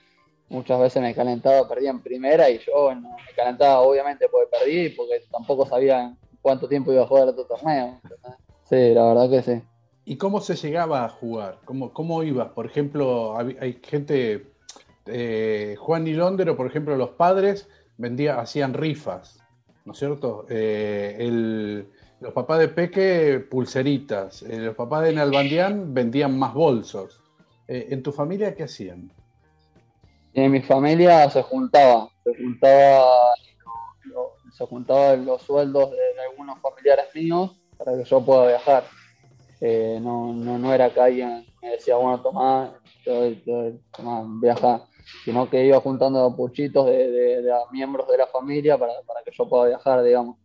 [0.50, 5.22] muchas veces me calentaba, perdía en primera y yo me calentaba obviamente porque perdí porque
[5.32, 8.02] tampoco sabía cuánto tiempo iba a jugar otro torneo.
[8.70, 9.73] Sí, la verdad que sí.
[10.06, 11.60] ¿Y cómo se llegaba a jugar?
[11.66, 12.50] ¿Cómo, cómo ibas?
[12.50, 14.48] Por ejemplo, hay, gente,
[15.06, 19.40] eh, Juan y Londero, por ejemplo, los padres vendía, hacían rifas,
[19.86, 20.46] ¿no es cierto?
[20.50, 21.88] Eh, el-
[22.20, 24.44] los papás de Peque, pulseritas.
[24.44, 27.20] Eh, los papás de Nalbandián vendían más bolsos.
[27.68, 29.10] ¿En tu familia qué hacían?
[30.34, 33.06] En mi familia se juntaba, se juntaba,
[34.52, 35.98] se juntaban los sueldos de
[36.30, 38.84] algunos familiares míos para que yo pueda viajar.
[39.66, 42.78] Eh, no, no, no era que alguien me decía, bueno, tomá,
[44.42, 44.86] viaja,
[45.24, 49.48] sino que iba juntando puchitos de, de- miembros de la familia para, para que yo
[49.48, 50.36] pueda viajar, digamos.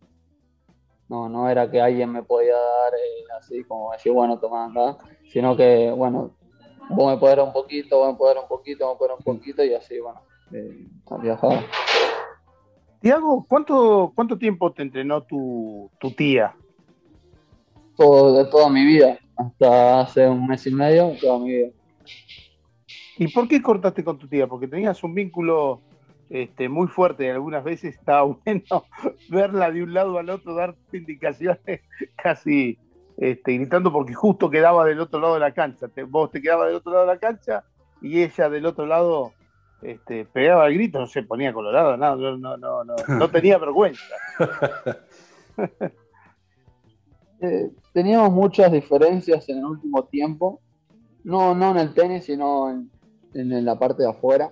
[1.09, 4.97] No, no era que alguien me podía dar eh, así como decir, bueno, tomá acá,
[5.27, 6.37] sino que, bueno,
[6.91, 9.09] vos me podés dar un poquito, vos me podés dar un poquito, vos me podés
[9.09, 10.21] dar un poquito y así, bueno,
[10.53, 11.59] eh, a viajar.
[13.01, 16.55] Tiago, ¿cuánto, ¿cuánto tiempo te entrenó tu, tu tía?
[17.99, 21.67] Todo, de toda mi vida, hasta hace un mes y medio, toda mi vida.
[23.17, 24.47] ¿Y por qué cortaste con tu tía?
[24.47, 25.81] Porque tenías un vínculo
[26.29, 28.85] este, muy fuerte y algunas veces estaba bueno
[29.27, 31.81] verla de un lado al otro, dar indicaciones
[32.15, 32.79] casi
[33.17, 35.89] este, gritando porque justo quedaba del otro lado de la cancha.
[35.89, 37.65] Te- vos te quedabas del otro lado de la cancha
[38.01, 39.33] y ella del otro lado
[39.81, 43.57] este, pegaba el grito, no se ponía colorado, no, no, no, no, no, no tenía
[43.57, 44.15] vergüenza.
[47.41, 50.59] Eh, teníamos muchas diferencias en el último tiempo,
[51.23, 52.89] no, no en el tenis, sino en,
[53.33, 54.51] en la parte de afuera.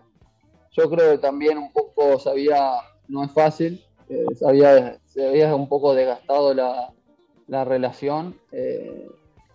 [0.71, 2.75] Yo creo que también un poco se había,
[3.07, 6.93] no es fácil, eh, se, había, se había un poco desgastado la,
[7.47, 9.09] la relación eh,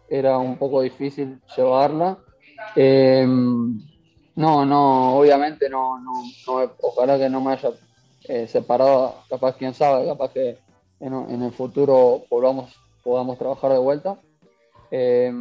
[0.09, 2.19] era un poco difícil llevarla.
[2.77, 6.13] Eh, no, no, obviamente no, no,
[6.47, 7.71] no, ojalá que no me haya
[8.47, 10.59] separado, capaz quién sabe, capaz que
[11.01, 14.21] en el futuro volvamos, podamos trabajar de vuelta.
[14.91, 15.33] Eh,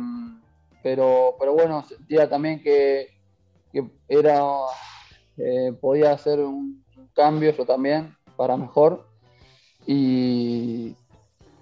[0.83, 3.07] pero, pero bueno, sentía también que,
[3.71, 4.41] que era,
[5.37, 9.05] eh, podía hacer un, un cambio yo también para mejor
[9.85, 10.95] y,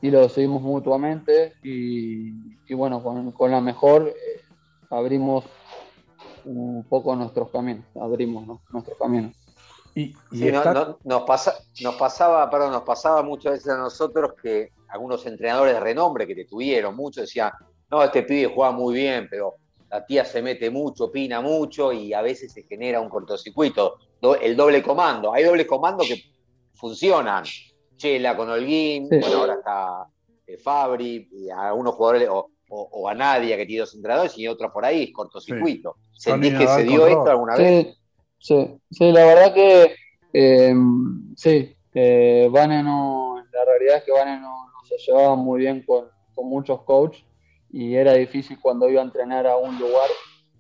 [0.01, 2.31] y lo decidimos mutuamente y,
[2.67, 4.41] y bueno, con, con la mejor eh,
[4.89, 5.45] abrimos
[6.45, 8.61] un poco nuestros caminos, abrimos ¿no?
[8.71, 9.33] nuestros caminos.
[9.95, 13.69] Y, y Sí, no- está- no- nos, pasa, nos pasaba, perdón, nos pasaba muchas veces
[13.69, 17.51] a nosotros que algunos entrenadores de renombre que te tuvieron, muchos decían,
[17.91, 19.55] no, este pibe juega muy bien, pero
[19.89, 23.95] la tía se mete mucho, opina mucho y a veces se genera un cortocircuito.
[24.21, 26.21] Do- el doble comando, hay doble comando que
[26.73, 27.43] funcionan.
[27.97, 29.17] Chela con Holguín, Sí.
[29.19, 30.07] bueno, ahora está
[30.47, 34.37] eh, Fabri, y a algunos jugadores, o, o- o a Nadia que tiene dos entrenadores
[34.37, 35.97] y otro por ahí, cortocircuito.
[36.11, 37.87] ¿Sentís Tony que se dio esto alguna vez?
[37.87, 37.97] Sí,
[38.39, 39.95] sí, sí, la verdad que
[40.33, 40.73] eh,
[41.35, 46.09] sí, eh, Vane no, la realidad es que Vane no se llevaba muy bien con,
[46.33, 47.23] con muchos coaches
[47.69, 50.09] y era difícil cuando iba a entrenar a un lugar.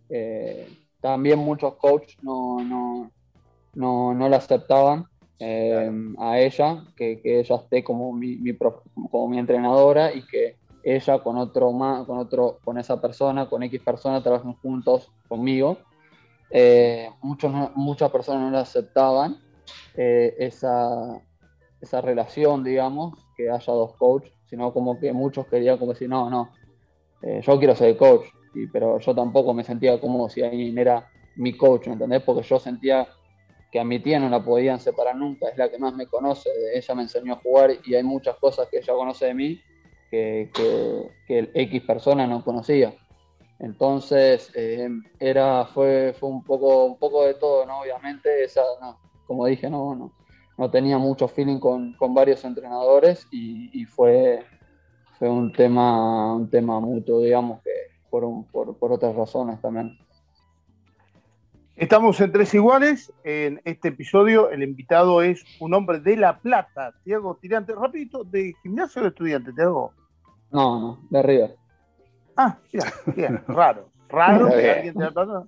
[0.09, 0.67] Eh,
[1.01, 3.11] también muchos coaches no, no,
[3.73, 5.05] no, no la aceptaban
[5.39, 10.25] eh, a ella, que, que ella esté como mi, mi prof- como mi entrenadora y
[10.27, 15.11] que ella con otro más, con otro, con esa persona, con X persona, trabajen juntos
[15.27, 15.87] conmigo.
[16.49, 19.37] Eh, muchos muchas personas no la aceptaban
[19.95, 21.21] eh, esa,
[21.81, 26.29] esa relación, digamos, que haya dos coaches, sino como que muchos querían como decir, no,
[26.29, 26.51] no,
[27.21, 31.09] eh, yo quiero ser coach, y, pero yo tampoco me sentía como si alguien era
[31.37, 32.21] mi coach, ¿me entendés?
[32.21, 33.07] Porque yo sentía
[33.71, 36.49] que a mi tía no la podían separar nunca, es la que más me conoce,
[36.73, 39.61] ella me enseñó a jugar y hay muchas cosas que ella conoce de mí
[40.11, 42.93] que, que, que el X persona no conocía.
[43.59, 47.79] Entonces, eh, era, fue, fue un, poco, un poco de todo, ¿no?
[47.81, 50.11] Obviamente, esa, no, como dije, no, no,
[50.59, 54.45] no tenía mucho feeling con, con varios entrenadores y, y fue,
[55.17, 57.71] fue un tema, un tema mutuo, digamos, que
[58.09, 59.97] por, un- por, por otras razones también.
[61.77, 63.09] Estamos en Tres Iguales.
[63.23, 67.73] En este episodio el invitado es un hombre de La Plata, Tiago Tirante.
[67.73, 69.93] Rapidito, ¿de gimnasio o de estudiante, Tiago?
[70.51, 71.47] No, no, de arriba.
[72.35, 72.83] Ah, bien,
[73.15, 73.89] bien, raro.
[74.09, 75.43] Raro que alguien de La Plata.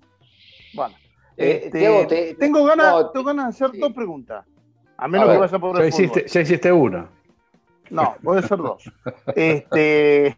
[0.73, 0.95] Bueno,
[1.35, 3.81] Eh, este, Tiago, te- tengo, ganas, no, tengo ganas de hacer sí.
[3.81, 4.45] dos preguntas.
[5.01, 6.25] A menos A que ver, vaya por ya, el hiciste, fútbol.
[6.31, 7.09] ya hiciste una.
[7.89, 8.83] No, puede ser dos.
[9.35, 10.37] Este,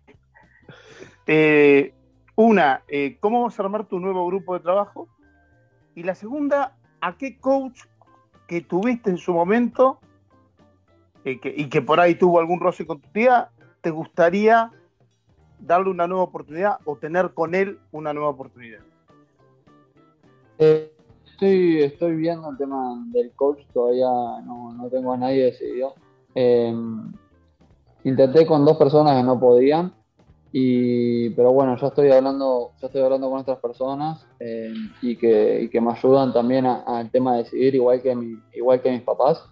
[1.27, 1.93] eh,
[2.35, 5.07] una, eh, ¿cómo vas a armar tu nuevo grupo de trabajo?
[5.95, 7.81] Y la segunda, ¿a qué coach
[8.47, 9.99] que tuviste en su momento
[11.25, 13.49] eh, que- y que por ahí tuvo algún roce con tu tía,
[13.81, 14.71] te gustaría
[15.59, 18.79] darle una nueva oportunidad o tener con él una nueva oportunidad?
[20.57, 20.92] Eh,
[21.43, 24.07] estoy, estoy viendo el tema del coach, todavía
[24.45, 25.93] no, no tengo a nadie decidido.
[26.35, 26.73] Eh,
[28.03, 29.93] intenté con dos personas que no podían,
[30.51, 35.63] y, pero bueno, ya estoy hablando, ya estoy hablando con otras personas eh, y, que,
[35.63, 39.01] y que me ayudan también al tema de decidir, igual que, mi, igual que mis
[39.01, 39.43] papás,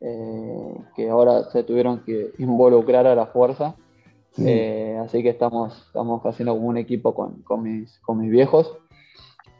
[0.00, 3.74] eh, que ahora se tuvieron que involucrar a la fuerza.
[4.38, 8.76] Eh, así que estamos, estamos haciendo como un equipo con, con mis, con mis viejos.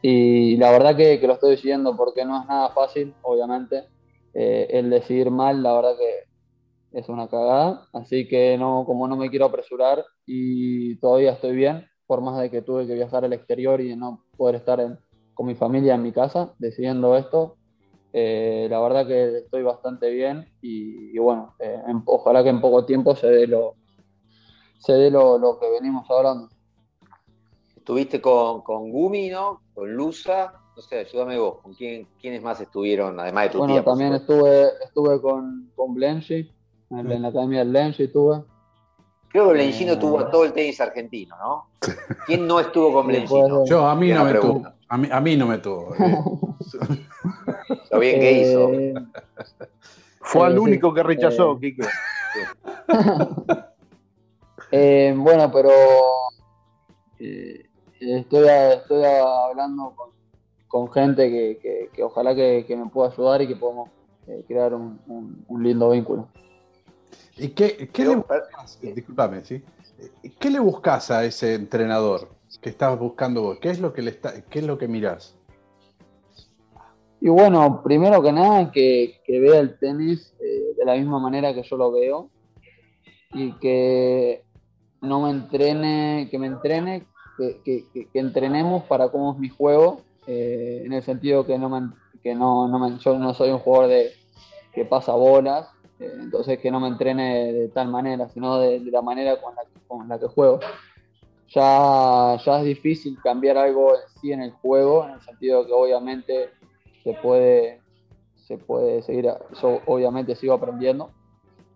[0.01, 3.85] Y la verdad que, lo estoy decidiendo porque no es nada fácil, obviamente.
[4.33, 7.87] Eh, el decidir mal, la verdad que es una cagada.
[7.93, 12.49] Así que no, como no me quiero apresurar y todavía estoy bien, por más de
[12.49, 14.99] que tuve que viajar al exterior y no poder estar
[15.33, 17.57] con mi familia en mi casa decidiendo esto,
[18.13, 23.15] eh, la verdad que estoy bastante bien y, bueno, eh, ojalá que en poco tiempo
[23.15, 23.75] se dé lo,
[24.79, 26.49] se dé lo, lo que venimos hablando.
[27.75, 29.61] Estuviste con, con Gumi, ¿no?
[29.77, 30.53] Con Lusa.
[30.75, 31.59] No sé, ayúdame vos.
[31.61, 33.83] ¿Con quién, quiénes más estuvieron, además de tu Bueno, tía?
[33.83, 36.51] también estuve, estuve con, con Blenchi,
[36.89, 38.41] en, en la academia del Blenchi estuve.
[39.29, 41.69] Creo que Blenchino Eh, tuvo a todo el tenis argentino, ¿no?
[42.25, 43.65] ¿Quién no estuvo con Blenchino?
[43.65, 44.63] Yo, a mí no me tuvo.
[44.89, 45.93] A mí, a mí no me tuvo.
[45.93, 46.17] eh.
[47.91, 48.73] Lo bien que hizo.
[48.73, 48.93] Eh,
[50.21, 50.59] Fue Sí, al sí.
[50.59, 51.87] único que rechazó, Eh, Quique.
[54.71, 55.69] eh, bueno, pero
[57.19, 57.66] eh,
[57.99, 60.09] estoy, a- estoy a- hablando con,
[60.67, 63.89] con gente que, que- que ojalá que, que me pueda ayudar y que podamos
[64.27, 66.27] eh, crear un, un- un lindo vínculo.
[67.37, 68.79] ¿Y qué, qué Yo, le buscas?
[68.81, 69.63] Disculpame, ¿sí?
[70.39, 72.29] ¿Qué le buscas a ese entrenador
[72.61, 73.59] que estás buscando vos?
[73.59, 75.35] ¿Qué es lo que le está, qué es lo que mirás?
[77.19, 81.53] Y bueno, primero que nada, que, que vea el tenis eh, de la misma manera
[81.53, 82.29] que yo lo veo
[83.33, 84.43] y que
[85.01, 87.05] no me entrene, que me entrene,
[87.37, 91.69] que, que, que entrenemos para cómo es mi juego, eh, en el sentido que no
[91.69, 91.89] me,
[92.21, 94.11] que no, no me, yo no soy un jugador de
[94.73, 95.69] que pasa bolas,
[95.99, 99.55] eh, entonces que no me entrene de tal manera, sino de, de la manera con
[99.55, 100.59] la, con la, que juego.
[101.49, 105.71] Ya, ya es difícil cambiar algo en sí en el juego, en el sentido que
[105.71, 106.49] obviamente
[107.03, 107.79] se puede,
[108.35, 109.31] se puede seguir,
[109.61, 111.11] yo obviamente sigo aprendiendo,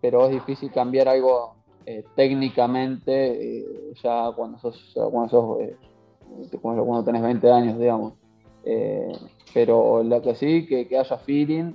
[0.02, 1.54] pero es difícil cambiar algo
[1.86, 5.76] eh, técnicamente eh, ya cuando sos, cuando, sos eh,
[6.60, 8.14] cuando tenés 20 años, digamos.
[9.54, 11.74] Pero lo que sí, que, que haya feeling,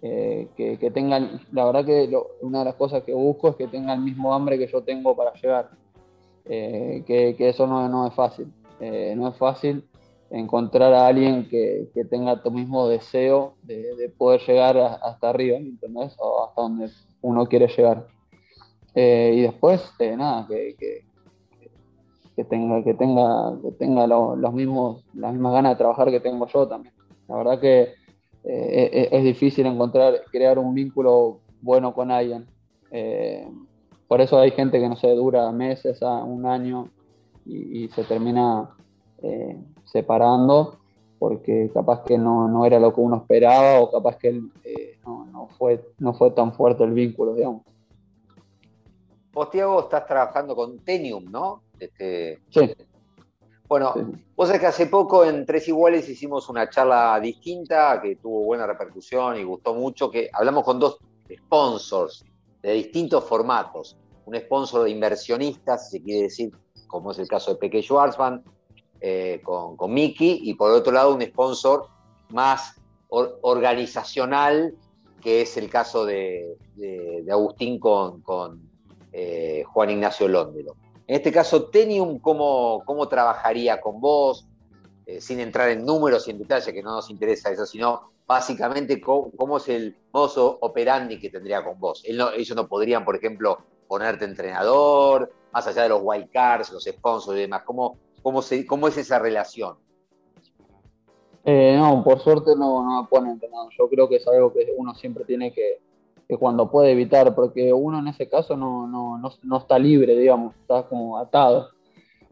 [0.00, 3.66] que, que, tengan, la verdad que lo, una de las cosas que busco es que
[3.66, 5.70] tengan el mismo hambre que yo tengo para llegar,
[6.44, 9.84] que, que, eso no, no es fácil, no es fácil
[10.30, 15.56] encontrar a alguien que, que tenga tu mismo deseo de, de, poder llegar hasta arriba,
[15.56, 16.14] ¿entendés?
[16.18, 16.90] O hasta donde
[17.22, 18.06] uno quiere llegar.
[18.94, 20.76] Eh, y después, nada, que,
[22.36, 26.20] que tenga, que tenga, que tenga lo, los mismos, las mismas ganas de trabajar que
[26.20, 26.94] tengo yo también.
[27.26, 27.94] La verdad que
[28.44, 32.46] eh, es difícil encontrar, crear un vínculo bueno con alguien.
[32.90, 33.46] Eh,
[34.06, 36.88] por eso hay gente que no se dura meses, un año
[37.44, 38.70] y, se termina
[39.22, 40.78] eh, separando
[41.18, 44.28] porque capaz que no, no, era lo que uno esperaba o capaz que
[44.64, 47.62] eh, no, no, fue, no fue tan fuerte el vínculo, digamos.
[49.32, 51.62] Vos, Tiago, estás trabajando con Tenium, ¿no?
[51.78, 52.40] Este...
[52.50, 52.74] Sí.
[53.68, 54.00] Bueno, sí.
[54.34, 58.66] vos sabés que hace poco en Tres Iguales hicimos una charla distinta que tuvo buena
[58.66, 60.98] repercusión y gustó mucho, que hablamos con dos
[61.30, 62.24] sponsors
[62.62, 63.96] de distintos formatos.
[64.24, 66.50] Un sponsor de inversionistas, si se quiere decir,
[66.86, 68.42] como es el caso de Peque Schwarzman,
[69.00, 71.88] eh, con, con Mickey, y por otro lado un sponsor
[72.30, 74.74] más or, organizacional,
[75.20, 78.67] que es el caso de, de, de Agustín con, con
[79.20, 80.76] eh, Juan Ignacio Lóndelo.
[81.08, 84.46] En este caso, Tenium, ¿cómo, cómo trabajaría con vos?
[85.06, 89.00] Eh, sin entrar en números y en detalles, que no nos interesa eso, sino básicamente
[89.00, 92.02] cómo, cómo es el modo operandi que tendría con vos.
[92.04, 93.58] Ellos no podrían, por ejemplo,
[93.88, 97.62] ponerte entrenador, más allá de los wildcards, los sponsors y demás.
[97.64, 99.76] ¿Cómo, cómo, cómo es esa relación?
[101.44, 103.72] Eh, no, por suerte no, no me ponen entrenador.
[103.76, 105.80] Yo creo que es algo que uno siempre tiene que
[106.36, 110.54] cuando puede evitar, porque uno en ese caso no, no, no, no está libre, digamos,
[110.56, 111.70] está como atado.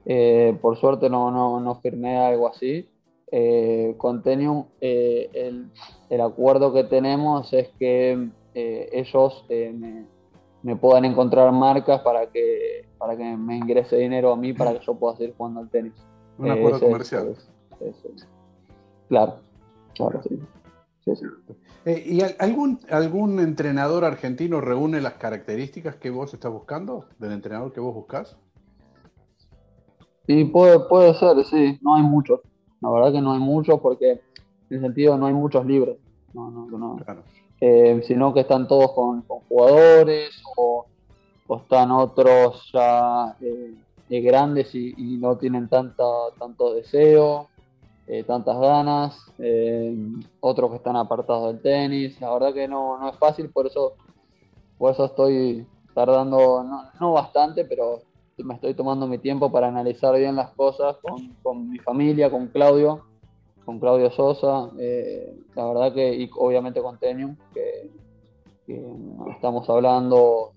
[0.05, 2.88] Eh, por suerte no, no, no firmé algo así.
[3.32, 5.70] Eh, con Tenium, eh, el,
[6.11, 10.07] el, acuerdo que tenemos es que eh, ellos me,
[10.62, 14.86] me, puedan encontrar marcas para que, para que me ingrese dinero a mí para que
[14.86, 15.92] yo pueda seguir jugando al tenis.
[16.38, 17.30] Un acuerdo comercial.
[17.30, 18.28] Es, es, es,
[19.09, 19.40] claro,
[19.94, 20.38] claro, sí.
[21.84, 27.72] Eh, ¿Y algún, algún entrenador argentino reúne las características que vos estás buscando, del entrenador
[27.72, 28.36] que vos buscás?
[30.26, 32.40] Sí, puede, puede ser, sí, no hay muchos.
[32.80, 34.20] La verdad que no hay muchos porque en
[34.70, 35.96] el sentido no hay muchos libres,
[36.34, 36.96] no, no, no.
[37.04, 37.22] Claro.
[37.61, 40.86] Eh, sino que están todos con, con jugadores o,
[41.46, 46.04] o, están otros ya eh, grandes y, y, no tienen tanta,
[46.38, 47.48] tanto deseo
[48.09, 49.96] eh, tantas ganas, eh,
[50.38, 53.94] otros que están apartados del tenis, la verdad que no, no es fácil, por eso,
[54.78, 58.02] por eso estoy tardando, no, no, bastante, pero
[58.38, 62.46] me estoy tomando mi tiempo para analizar bien las cosas con, con mi familia, con
[62.46, 63.07] Claudio,
[63.64, 67.90] con Claudio Sosa, eh, la verdad que, y obviamente con Tenium, que,
[68.66, 68.86] que
[69.32, 70.52] estamos hablando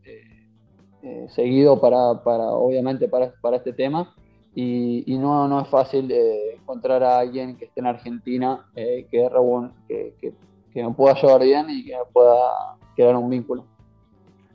[1.29, 4.13] seguido para, para, obviamente, para, para este tema
[4.61, 9.07] y, y no, no, es fácil eh, encontrar a alguien que esté en Argentina eh,
[9.09, 9.29] que,
[9.87, 10.33] que, que,
[10.73, 13.63] que, me pueda llevar bien y que me pueda crear un vínculo.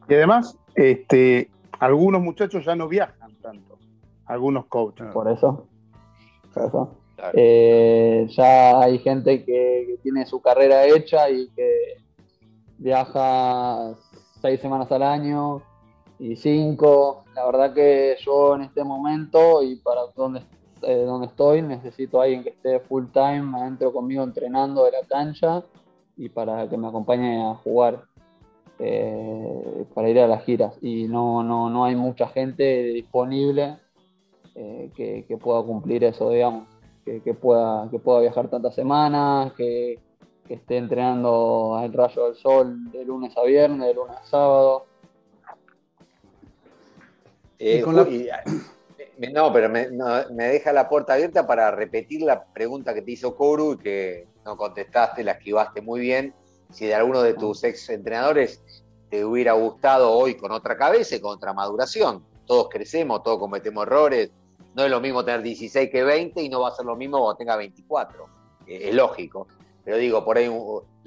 [0.07, 1.49] Y además, este,
[1.79, 3.79] algunos muchachos ya no viajan tanto,
[4.27, 5.07] algunos coaches.
[5.11, 5.67] Por eso.
[6.53, 6.97] Por eso.
[7.17, 7.33] Claro.
[7.33, 11.97] Eh, ya hay gente que, tiene su carrera hecha y que
[12.77, 13.95] viaja
[14.43, 15.63] seis semanas al año,
[16.19, 17.25] y cinco.
[17.35, 20.43] La verdad que yo en este momento y para donde,
[20.83, 25.07] eh, donde estoy necesito a alguien que esté full time adentro conmigo entrenando de la
[25.09, 25.63] cancha
[26.17, 28.05] y para que me acompañe a jugar,
[28.79, 30.75] eh, para ir a las giras.
[30.81, 33.79] Y no, no, no hay mucha gente disponible
[34.55, 36.69] eh, que, que, pueda cumplir eso, digamos,
[37.05, 39.99] que, que, pueda, que pueda viajar tantas semanas, que,
[40.47, 44.87] que esté entrenando al rayo del sol de lunes a viernes, de lunes a sábado
[47.65, 48.43] eh, la...
[49.19, 53.03] y, no, pero me, no, me, deja la puerta abierta para repetir la pregunta que
[53.03, 56.35] te hizo Koru y que no contestaste, la esquivaste muy bien.
[56.71, 58.61] Si de alguno de tus ex entrenadores
[59.11, 62.25] te hubiera gustado hoy con otra cabeza y con otra maduración.
[62.47, 64.31] todos crecemos, todos cometemos errores.
[64.75, 67.19] No es lo mismo tener 16 que 20 y no va a ser lo mismo
[67.19, 68.27] cuando tenga 24.
[68.67, 69.47] Eh, es lógico.
[69.85, 70.51] Pero digo, por ahí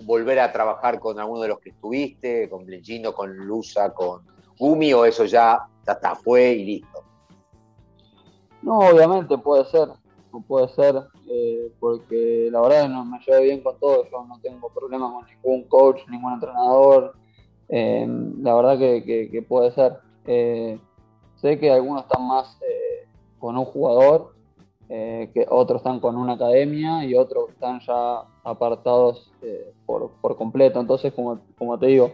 [0.04, 4.22] volver a trabajar con alguno de los que estuviste, con Blengino, con Lusa, con
[4.58, 7.04] Gumi, o eso ya, está, fue y listo.
[8.62, 9.88] No, obviamente puede ser,
[10.48, 10.96] puede ser,
[11.30, 15.26] eh, porque la verdad no me llevo bien con todo, yo no tengo problemas con
[15.26, 17.14] ningún coach, ningún entrenador,
[17.70, 18.08] eh,
[18.42, 19.98] la verdad que, puede ser.
[20.26, 20.80] Eh,
[21.38, 22.58] sé que algunos están más
[23.40, 24.34] con un jugador,
[24.88, 29.32] que otros están con una academia y otros están ya apartados
[29.86, 32.12] por, por, completo, entonces como te digo,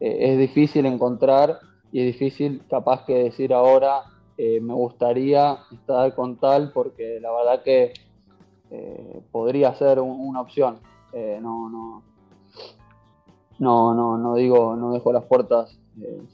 [0.00, 1.58] es difícil encontrar
[1.92, 4.02] y es difícil capaz que decir ahora
[4.38, 7.94] eh, me gustaría estar con tal porque la verdad que
[8.70, 10.78] eh, podría ser una opción.
[11.12, 12.02] Eh, no, no,
[13.58, 15.78] no, no, no digo, no dejo las puertas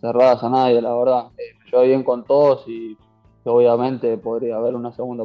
[0.00, 1.30] cerradas a nadie, la verdad.
[1.36, 2.96] me llevo bien con todos y
[3.44, 5.24] obviamente podría haber una segunda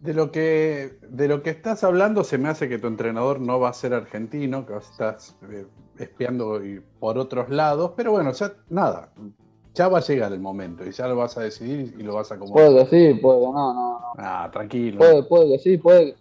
[0.00, 3.60] de lo que de lo que estás hablando se me hace que tu entrenador no
[3.60, 5.36] va a ser argentino, que estás
[5.98, 6.60] espiando
[6.98, 9.12] por otros lados, pero bueno, ya nada,
[9.74, 12.32] ya va a llegar el momento y ya lo vas a decidir y lo vas
[12.32, 12.66] a acomodar.
[12.66, 14.12] Puede que sí, puede que no, no, no.
[14.16, 14.98] Ah, tranquilo.
[14.98, 16.16] Puede, puede que sí, puede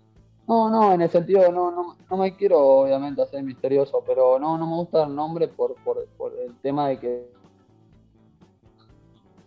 [0.45, 4.57] No, no, en el sentido, no, no, no me quiero obviamente hacer misterioso, pero no,
[4.57, 7.38] no me gusta el nombre por, por, por el tema de que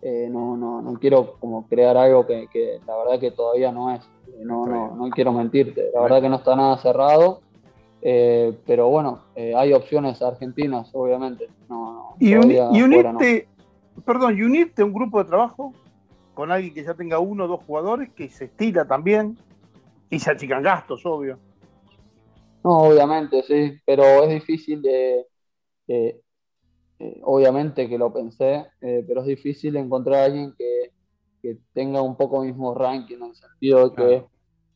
[0.03, 3.95] eh, no, no, no quiero como crear algo que, que, la verdad que todavía no
[3.95, 4.03] es.
[4.41, 5.91] No, no, no quiero mentirte.
[5.95, 7.41] La verdad que no está nada cerrado.
[8.05, 11.49] Eh, pero bueno, eh, hay opciones argentinas, obviamente.
[11.69, 13.47] No, y, y unirte,
[14.05, 15.73] perdón, y unirte a un grupo de trabajo
[16.35, 19.39] con alguien que ya tenga uno o dos jugadores, que se estira también,
[20.11, 21.39] y se achican gastos, obvio.
[22.65, 25.27] No, obviamente, sí, pero es difícil de,
[27.03, 30.91] eh, obviamente que lo pensé, eh, pero es difícil encontrar a alguien que,
[31.73, 34.25] tenga un poco mismo ranking, en el sentido de que,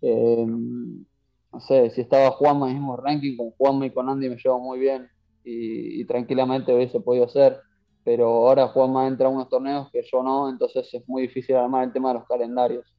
[0.02, 4.28] eh, no sé, si estaba Juanma en el mismo ranking, con Juanma y con Andy
[4.28, 5.08] me llevo muy bien
[5.44, 7.60] y, y tranquilamente hubiese podido hacer
[8.06, 11.82] pero ahora Juanma entra a unos torneos que yo no, entonces es muy difícil armar
[11.82, 12.94] el tema de los calendarios.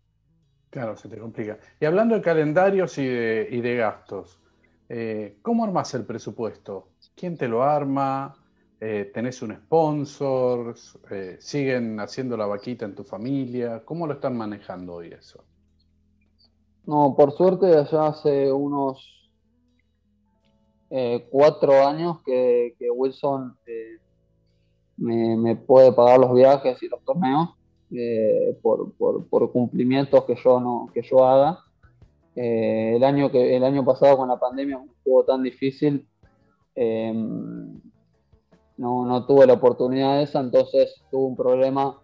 [0.70, 1.58] Claro, se te complica.
[1.80, 4.38] Y hablando de calendarios y de, gastos,
[4.90, 6.90] eh, ¿cómo armas el presupuesto?
[7.16, 8.36] ¿Quién te lo arma?
[8.80, 10.76] Eh, ¿Tenés un sponsor?
[11.10, 13.84] Eh, ¿Siguen haciendo la vaquita en tu familia?
[13.84, 15.44] ¿Cómo lo están manejando hoy eso?
[16.86, 19.14] No, por suerte ya hace unos
[21.30, 23.58] cuatro años que, Wilson
[24.98, 27.58] me, puede pagar los viajes y los torneos
[27.92, 31.60] eh, por, cumplimientos que yo no que yo haga.
[32.36, 36.08] Eh, el, año que, el año pasado con la pandemia estuvo tan difícil,
[38.78, 42.00] no, no, tuve la oportunidad de esa, entonces tuve un problema,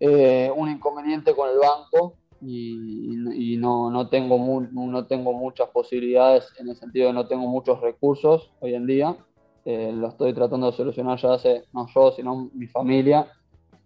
[0.00, 4.38] eh, un inconveniente con el banco y, no, no, tengo
[4.72, 9.16] no tengo muchas posibilidades en el sentido de no tengo muchos recursos hoy en día.
[9.64, 13.28] Eh, lo estoy tratando de solucionar ya hace, no yo, sino mi familia.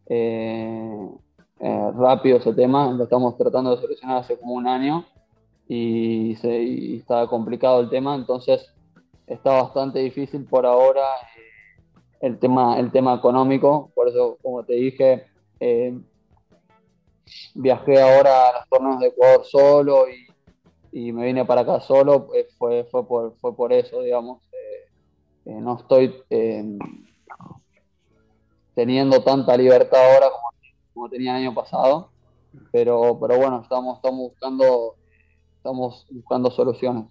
[0.08, 1.10] Eh,
[1.58, 5.04] rápido ese tema, lo estamos tratando de solucionar hace como un año
[5.68, 8.72] y, se, está complicado el tema, entonces
[9.26, 11.04] está bastante difícil por ahora
[12.20, 15.26] el, tema, el tema económico, por eso como te dije,
[17.54, 22.84] viajé ahora a los torneos de Ecuador solo y, me vine para acá solo, fue,
[22.84, 24.42] fue, por, fue por eso, digamos.
[25.44, 26.78] Eh, no estoy eh,
[28.74, 30.28] teniendo tanta libertad ahora
[30.92, 32.10] como, tenía el año pasado,
[32.72, 34.96] pero, pero bueno, estamos, estamos, buscando,
[35.58, 37.04] estamos buscando soluciones.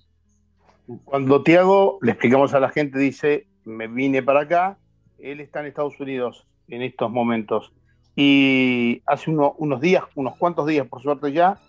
[1.04, 4.80] Cuando Tiago, le explicamos a la gente, dice, me vine para acá,
[5.20, 7.72] él está en Estados Unidos en estos momentos.
[8.16, 11.60] Y hace unos días, unos cuantos días, por suerte ya,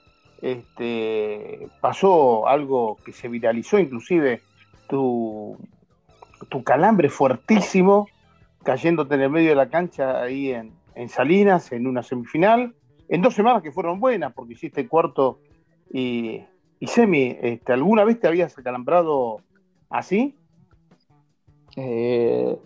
[0.42, 4.42] este, pasó algo que se viralizó, inclusive
[4.88, 5.59] tu,
[6.49, 8.09] tu calambre fuertísimo,
[8.62, 10.72] cayéndote en el medio de la cancha ahí en,
[11.09, 12.74] Salinas, en una semifinal,
[13.09, 15.40] en dos semanas que fueron buenas, porque hiciste cuarto
[15.92, 16.42] y,
[16.86, 17.36] semi.
[17.40, 19.40] Este, ¿Alguna vez te habías acalambrado
[19.90, 20.36] así?
[21.76, 22.57] Eh,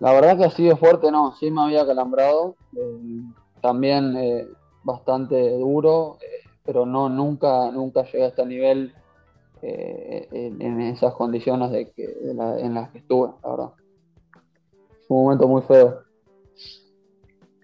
[0.00, 3.22] la verdad que así de fuerte no, sí me había acalambrado, eh,
[3.60, 4.48] también eh,
[4.82, 6.18] bastante duro,
[6.64, 8.94] pero no, nunca, nunca llegué a este nivel
[9.62, 13.70] eh, en, esas condiciones de que, en las que estuve, la verdad.
[15.06, 16.02] Fue un momento muy feo.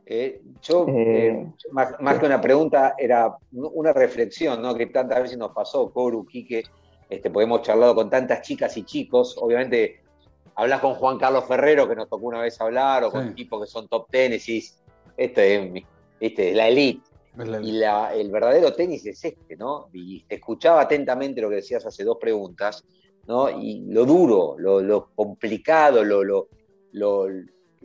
[0.04, 4.74] Eh, yo, eh, más, que una pregunta, era una reflexión, ¿no?
[4.74, 6.64] Que tantas veces nos pasó, Coru, Quique,
[7.08, 10.00] este, porque hemos charlado con tantas chicas y chicos, obviamente
[10.56, 13.70] hablas con Juan Carlos Ferrero, que nos tocó una vez hablar, o con tipos que
[13.70, 14.62] son top ten, y
[15.18, 15.86] Este es, mi-
[16.20, 17.02] este es la elite.
[17.38, 19.88] Es la- Y la- el verdadero tenis es este, ¿no?
[19.92, 22.84] Y te escuchaba atentamente lo que decías hace dos preguntas,
[23.26, 23.48] ¿no?
[23.50, 26.48] Y lo duro, lo, lo complicado, lo, lo,
[26.92, 27.26] lo-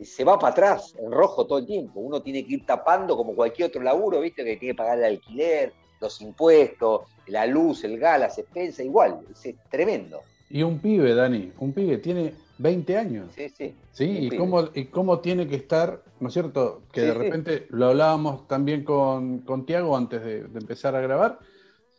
[0.02, 2.00] se va para atrás, en rojo todo el tiempo.
[2.00, 4.44] Uno tiene que ir tapando como cualquier otro laburo, ¿viste?
[4.44, 9.20] Que tiene que pagar el alquiler, los impuestos, la luz, el gas, las expensas, igual.
[9.30, 10.20] Es tremendo.
[10.50, 13.32] Y un pibe, Dani, un pibe tiene 20 años.
[13.34, 13.74] Sí, sí.
[13.92, 14.04] ¿Sí?
[14.04, 16.82] ¿Y cómo, ¿Y cómo tiene que estar, ¿no es cierto?
[16.92, 17.18] Que Sí, de sí.
[17.18, 21.38] repente lo hablábamos también con, con Tiago antes de, de empezar a grabar,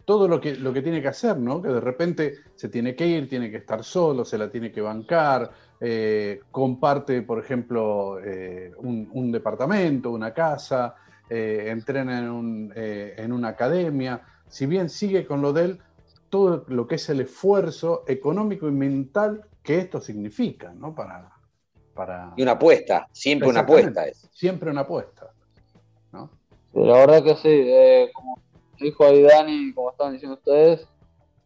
[0.05, 1.61] todo lo que, lo que tiene que hacer, ¿no?
[1.61, 4.81] Que de repente se tiene que ir, tiene que estar solo, se la tiene que
[4.81, 10.95] bancar, eh, comparte, por ejemplo, eh, un, un departamento, una casa,
[11.29, 14.21] eh, entrena en, un, en una academia.
[14.49, 15.79] Si bien sigue con lo de él,
[16.29, 20.93] todo lo que es el esfuerzo económico y mental que esto significa, ¿no?
[20.93, 21.31] Para,
[21.93, 24.29] para Y una apuesta, siempre una apuesta es.
[24.33, 25.31] siempre una apuesta,
[26.11, 26.29] ¿no?
[26.73, 28.37] Sí, la verdad que sí, eh, como
[28.79, 30.87] dijo ahí Dani, como estaban diciendo ustedes,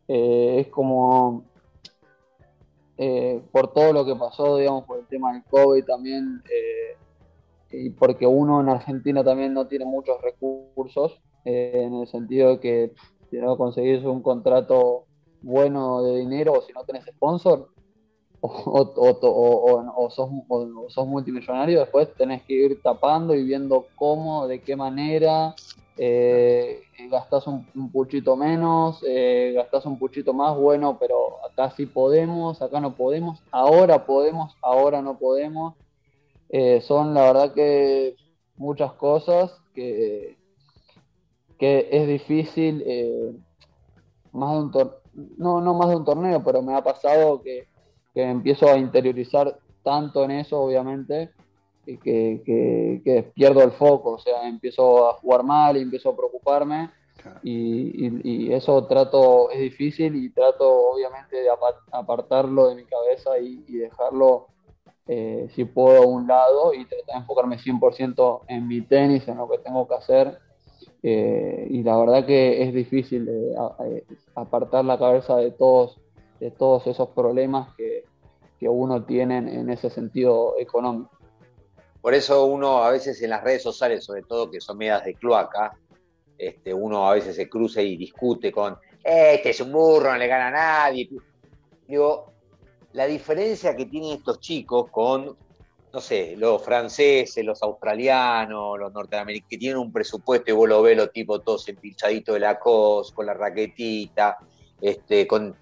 [0.07, 1.43] eh, es como
[2.97, 6.97] eh, por todo lo que pasó, digamos, por el tema del COVID también, eh,
[7.70, 12.59] y porque uno en Argentina también no tiene muchos recursos, eh, en el sentido de
[12.59, 12.93] que
[13.30, 15.05] si no conseguís un contrato
[15.41, 17.70] bueno de dinero o si no tenés sponsor,
[18.41, 23.88] o, o- o- sos, o- o sos multimillonario, después tenés que ir tapando y viendo
[23.95, 25.55] cómo, de qué manera,
[25.97, 31.85] eh, gastás un, un puchito menos, eh, gastás un puchito más, bueno, pero acá sí
[31.88, 35.73] podemos, acá no podemos, ahora podemos, ahora no podemos.
[36.49, 38.15] Eh, son la verdad que
[38.57, 40.38] muchas cosas que,
[41.57, 43.31] que es difícil, eh,
[44.31, 45.01] más de un tor-
[45.38, 47.67] no, no más de un torneo, pero me ha pasado que,
[48.18, 51.30] que empiezo a interiorizar tanto en eso, obviamente,
[51.86, 56.09] y que, que- que pierdo el foco, o sea, empiezo a jugar mal y empiezo
[56.09, 56.89] a preocuparme
[57.43, 62.86] y, y- y eso trato, es difícil y trato obviamente de apa- apartarlo de mi
[62.86, 64.47] cabeza y, y dejarlo,
[65.07, 69.38] eh, si puedo, a un lado y tratar de enfocarme 100% en mi tenis, en
[69.38, 70.39] lo que tengo que hacer.
[71.03, 73.53] Eh, y la verdad que es difícil eh,
[73.86, 74.03] eh,
[74.36, 75.99] apartar la cabeza de todos,
[76.39, 78.07] de todos esos problemas que,
[78.60, 81.12] que uno tiene en- ese sentido económico.
[82.01, 85.16] Por eso uno a veces en las redes sociales, sobre todo que son medias de
[85.16, 85.74] cloaca,
[86.38, 90.28] este, uno a veces se cruza y discute con, este es un burro, no le
[90.28, 91.10] gana a nadie.
[91.88, 92.34] Digo,
[92.93, 95.36] la diferencia que tienen estos chicos con,
[95.93, 100.82] no sé, los franceses, los australianos, los norteamericanos, que tienen un presupuesto y vos lo
[100.82, 104.38] ves, los tipos todos empilchaditos de la cos, con la raquetita,
[104.80, 105.55] este, con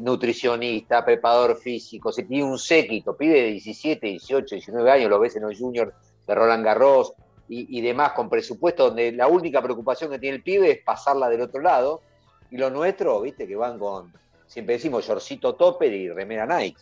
[0.00, 5.36] nutricionista, preparador físico, se tiene un séquito, pibe de 17, 18, 19 años, lo ves
[5.36, 5.92] en los juniors
[6.26, 7.12] de Roland Garros
[7.48, 11.28] y, y demás, con presupuesto donde la única preocupación que tiene el pibe es pasarla
[11.28, 12.00] del otro lado,
[12.50, 14.12] y lo nuestro, viste, que van con,
[14.46, 16.80] siempre decimos, shortcito topper y remera Nike.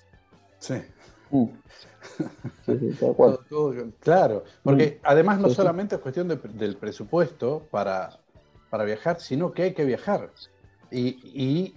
[0.59, 0.75] Sí.
[1.31, 1.47] Mm.
[2.67, 2.97] Sí, sí.
[2.99, 5.57] Todo- todo- claro, porque además no Sí, sí.
[5.57, 8.19] solamente es cuestión de- del presupuesto para,
[8.71, 10.31] para viajar, sino que hay que viajar.
[10.91, 11.75] Y, y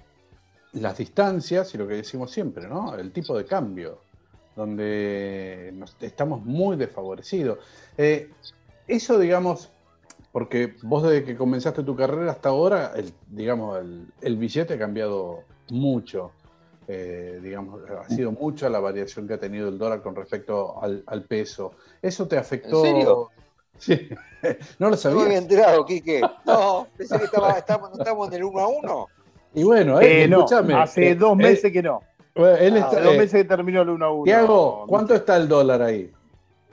[0.76, 2.96] las distancias y lo que decimos siempre, ¿no?
[2.96, 4.00] El tipo de cambio,
[4.56, 7.60] donde nos- estamos muy desfavorecidos.
[7.98, 8.30] Eh,
[8.88, 9.70] eso, digamos,
[10.32, 14.80] porque vos desde que comenzaste tu carrera hasta ahora, el, digamos, el, el billete ha
[14.80, 16.32] cambiado mucho.
[16.88, 21.04] Eh, digamos, ha sido mucha la variación que ha tenido el dólar con respecto al,
[21.08, 21.72] al peso.
[22.02, 22.86] ¿Eso te afectó?
[22.86, 23.30] ¿En serio?
[23.80, 24.10] Sí.
[24.80, 25.24] no lo No me sabía.
[25.26, 26.22] había enterado, Quique.
[26.46, 29.08] No, pensé que estaba, estamos, estamos en el 1 a 1.
[29.56, 30.74] Y bueno, eh, Eh, no, escúchame.
[30.74, 32.02] hace eh, dos él- meses que no.
[32.36, 34.24] bueno, él Ah, está- Hace dos eh, meses que terminó el 1 a 1.
[34.26, 36.12] Tiago, ¿cuánto está el dólar ahí?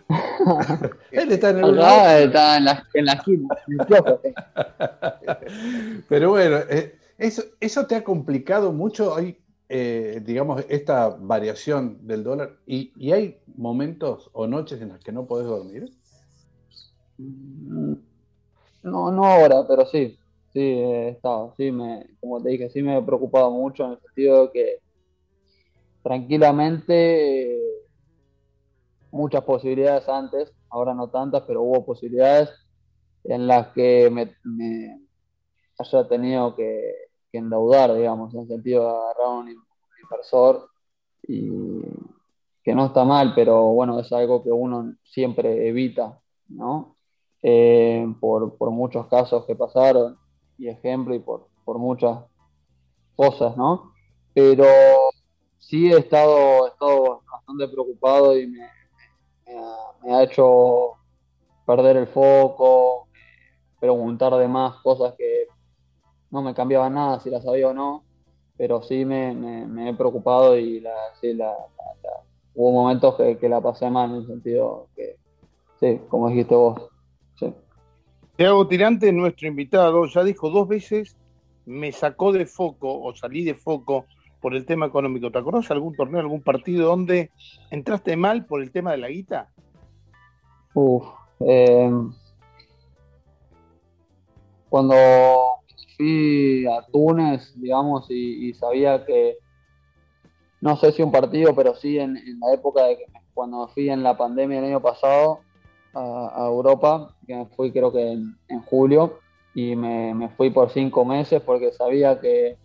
[1.12, 3.48] él está en el 1 Acá está en la, en la esquina.
[6.08, 9.14] Pero bueno, eh, eso, eso te ha complicado mucho.
[9.14, 15.00] Hay, eh, digamos, esta variación del dólar y, y hay momentos o noches en las
[15.00, 15.90] que no podés dormir.
[17.18, 17.94] Mm,
[18.82, 20.18] No, no ahora, pero sí,
[20.52, 24.00] sí, he estado, sí, me, como te dije, sí me he preocupado mucho en el
[24.00, 24.78] sentido de que
[26.02, 27.82] tranquilamente eh,
[29.10, 32.50] muchas posibilidades antes, ahora no tantas, pero hubo posibilidades
[33.24, 34.34] en las que me,
[35.78, 36.94] haya tenido que,
[37.30, 39.56] que endeudar, digamos, en el sentido de agarrar un
[40.02, 40.68] inversor
[41.26, 41.50] y
[42.64, 46.96] que no está mal, pero bueno, es algo que uno siempre evita, ¿no?
[47.42, 50.16] Eh, por, por muchos casos que pasaron
[50.62, 52.20] y ejemplo y por, por muchas
[53.16, 53.92] cosas, ¿no?
[54.32, 54.64] Pero
[55.58, 58.60] sí he estado, estado bastante preocupado y me,
[59.44, 60.92] me ha, me ha hecho
[61.66, 63.08] perder el foco,
[63.80, 65.48] preguntar de más cosas que
[66.30, 68.04] no me cambiaban nada si las sabía o no,
[68.56, 71.56] pero sí me, me, he preocupado y la, sí, la,
[72.54, 75.16] hubo momentos que, que, la pasé mal en el sentido que,
[75.80, 76.91] sí, como dijiste vos.
[78.42, 81.16] Tiago Tirante, nuestro invitado, ya dijo dos veces,
[81.64, 84.06] me sacó de foco o salí de foco
[84.40, 85.30] por el tema económico.
[85.30, 87.30] ¿Te acordás algún torneo, algún partido donde
[87.70, 89.48] entraste mal por el tema de la guita?
[90.74, 91.06] Uf,
[91.38, 91.88] eh,
[94.68, 94.96] cuando
[95.96, 99.36] fui a Túnez, digamos, y, sabía que,
[100.60, 104.02] no sé si un partido, pero sí en, la época de que cuando fui en
[104.02, 105.42] la pandemia el año pasado
[105.94, 109.18] a, Europa, que me fui creo que en, julio,
[109.54, 112.56] y me, fui por cinco meses porque sabía que,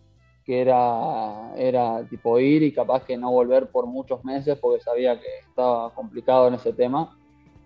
[0.46, 5.20] que era, era tipo ir y capaz que no volver por muchos meses porque sabía
[5.20, 7.18] que estaba complicado en ese tema.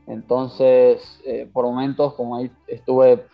[0.07, 3.25] Entonces, eh, por momentos, como ahí estuve,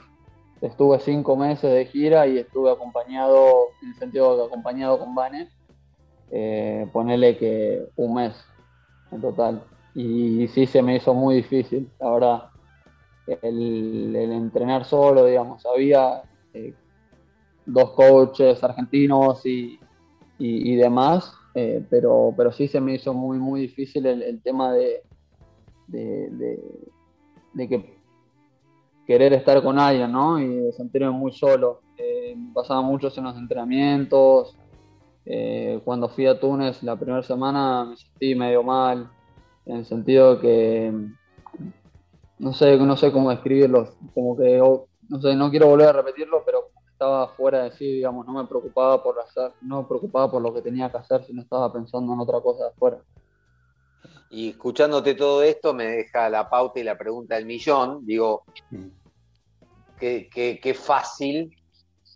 [0.61, 5.49] estuve cinco meses de gira y estuve acompañado, en el sentido de acompañado con Vane,
[6.29, 8.35] eh, ponerle que un mes
[9.11, 9.63] en total.
[9.97, 12.43] Y sí se me hizo muy difícil, la verdad.
[13.41, 16.21] El, entrenar solo, digamos, había
[16.53, 16.75] eh,
[17.65, 19.79] dos coaches argentinos y,
[20.37, 25.01] y, demás, eh, pero, pero sí se me hizo muy, muy difícil el, tema de,
[25.87, 26.59] de,
[27.67, 27.97] que
[29.07, 30.39] querer estar con alguien, ¿no?
[30.39, 31.81] Y sentirme muy solo.
[31.97, 34.55] Eh, pasaba mucho en los entrenamientos.
[35.25, 39.09] Eh, cuando fui a Túnez la primera semana me sentí medio mal,
[39.67, 40.93] en el sentido de que
[42.39, 44.57] no sé, no sé cómo describirlo, como que
[45.09, 48.47] no sé, no quiero volver a repetirlo, pero estaba fuera de sí, digamos, no me
[48.47, 52.13] preocupaba por hacer, no me preocupaba por lo que tenía que hacer, sino estaba pensando
[52.13, 53.01] en otra cosa de afuera.
[54.29, 58.43] Y escuchándote todo esto me deja la pauta y la pregunta del millón, digo,
[59.99, 61.55] qué, qué, fácil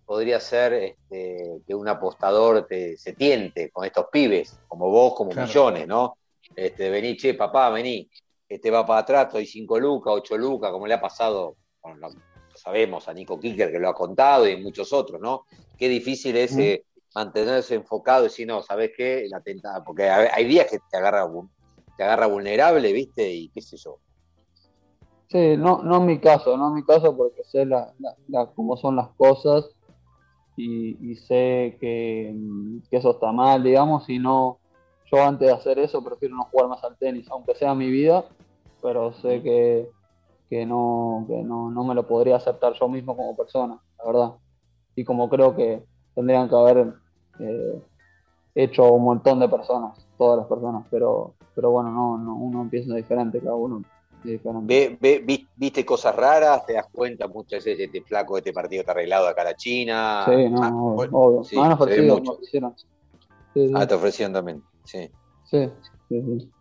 [0.05, 5.31] podría ser este, que un apostador te, se tiente con estos pibes, como vos, como
[5.31, 6.17] millones, ¿no?
[6.55, 8.09] Este, vení, che, papá, vení,
[8.47, 11.55] este va para atrás, estoy 5 lucas, 8 lucas, como le ha pasado
[12.55, 15.45] sabemos, a Nico Kicker que lo ha contado y muchos otros, ¿no?
[15.77, 16.85] Qué difícil es eh,
[17.15, 19.25] mantenerse enfocado y decir, no, ¿sabes qué?
[19.29, 21.27] La tenta, porque hay días que te agarra,
[21.97, 23.31] te agarra vulnerable, ¿viste?
[23.31, 23.97] Y qué sé yo.
[25.29, 27.93] Sí, no, no en mi caso, no en mi caso porque sé la,
[28.53, 29.69] cómo son las cosas
[30.57, 32.35] y, sé que,
[32.89, 34.59] que, eso está mal, digamos, y no,
[35.11, 38.25] yo antes de hacer eso prefiero no jugar más al tenis, aunque sea mi vida,
[38.81, 39.89] pero sé que,
[40.49, 44.31] que no, que no, no me lo podría aceptar yo mismo como persona, la verdad.
[44.95, 45.83] Y como creo que
[46.15, 46.93] tendrían que haber
[47.39, 47.81] eh,
[48.55, 52.95] hecho un montón de personas, todas las personas, pero, pero bueno, no, no uno empieza
[52.95, 53.83] diferente, cada uno
[54.23, 56.65] Ve, ve, ¿Viste cosas raras?
[56.65, 60.25] ¿Te das cuenta muchas veces este flaco, este partido está arreglado acá a la China?
[60.27, 61.43] Sí, no, ah, obvio.
[61.43, 61.71] Sí, ah,
[63.75, 65.09] ah, te ofrecieron también, sí.
[65.51, 65.69] Sí,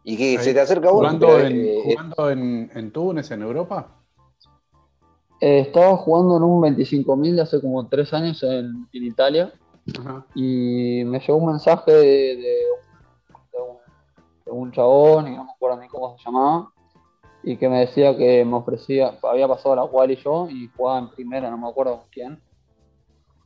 [0.05, 0.99] ¿Y que se te acerca uno?
[0.99, 4.01] ¿Jugando, en, eh, jugando en, en, Túnez, en Europa?
[5.41, 9.53] Eh, estaba jugando en un 25.000 hace como tres años en, en Italia.
[10.35, 12.57] Y me llegó un mensaje de, de,
[13.59, 13.79] un,
[14.45, 16.73] de, un, chabón, y no me acuerdo ni cómo se llamaba,
[17.43, 20.99] y que me decía que me ofrecía, había pasado la cual y yo, y jugaba
[20.99, 22.43] en primera, no me acuerdo con quién.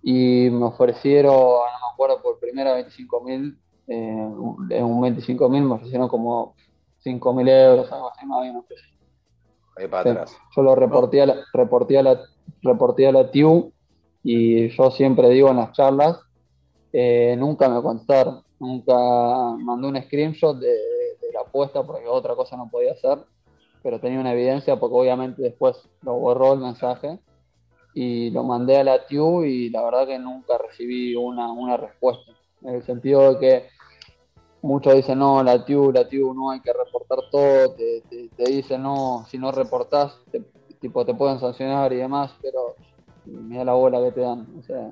[0.03, 3.57] Y me ofrecieron, no me acuerdo, por primera 25.000
[3.87, 4.29] eh,
[4.71, 6.55] en un 25 mil me ofrecieron como
[7.01, 8.63] 5 mil euros, algo así, más bien.
[9.77, 10.37] Ahí para atrás.
[10.55, 12.21] Yo lo reporté a, la, reporté, a la,
[12.63, 13.73] reporté a la TIU
[14.23, 16.21] y yo siempre digo en las charlas,
[16.93, 18.95] eh, nunca me contestaron, nunca
[19.59, 23.19] mandé un screenshot de, de, la apuesta porque otra cosa no podía hacer,
[23.83, 27.19] pero tenía una evidencia porque obviamente después lo borró el mensaje
[27.95, 32.33] y lo mandé a la TIU y la verdad que nunca recibí una, una respuesta,
[32.65, 33.69] en el sentido de que
[34.63, 38.03] muchos dicen, no, la TIU, la TIU, no hay que reportar todo, te,
[38.35, 40.43] te, dicen, no, si no reportás, te,
[40.81, 42.75] tipo, te pueden sancionar y demás, pero
[43.27, 44.47] mira la bola que te dan.
[44.59, 44.91] O sea,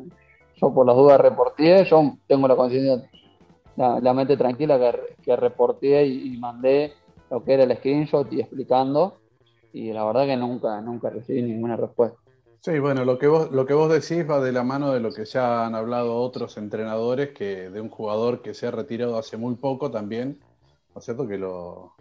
[0.56, 3.10] yo por las dudas reporté, yo tengo la conciencia,
[3.76, 6.92] la, mente tranquila que, que reporté y, mandé
[7.30, 9.18] lo que era el screenshot y explicando,
[9.72, 12.21] y la verdad que nunca, nunca recibí ninguna respuesta.
[12.64, 15.12] Sí, bueno, lo que, vos, lo que vos decís va de la mano de lo
[15.12, 19.36] que ya han hablado otros entrenadores, que de un jugador que se ha retirado hace
[19.36, 20.38] muy poco también,
[20.94, 21.26] ¿no es cierto?
[21.26, 21.96] Que lo,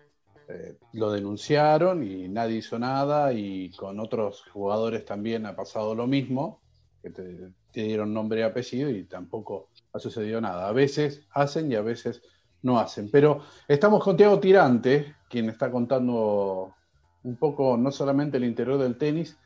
[0.50, 6.06] eh, lo denunciaron y nadie hizo nada y con otros jugadores también ha pasado lo
[6.06, 6.62] mismo,
[7.02, 10.68] que te, dieron nombre y apellido y tampoco ha sucedido nada.
[10.68, 12.22] A veces hacen y a veces
[12.62, 13.10] no hacen.
[13.10, 16.76] Pero estamos con Tiago Tirante, quien está contando
[17.24, 19.40] un poco no solamente el interior del tenis,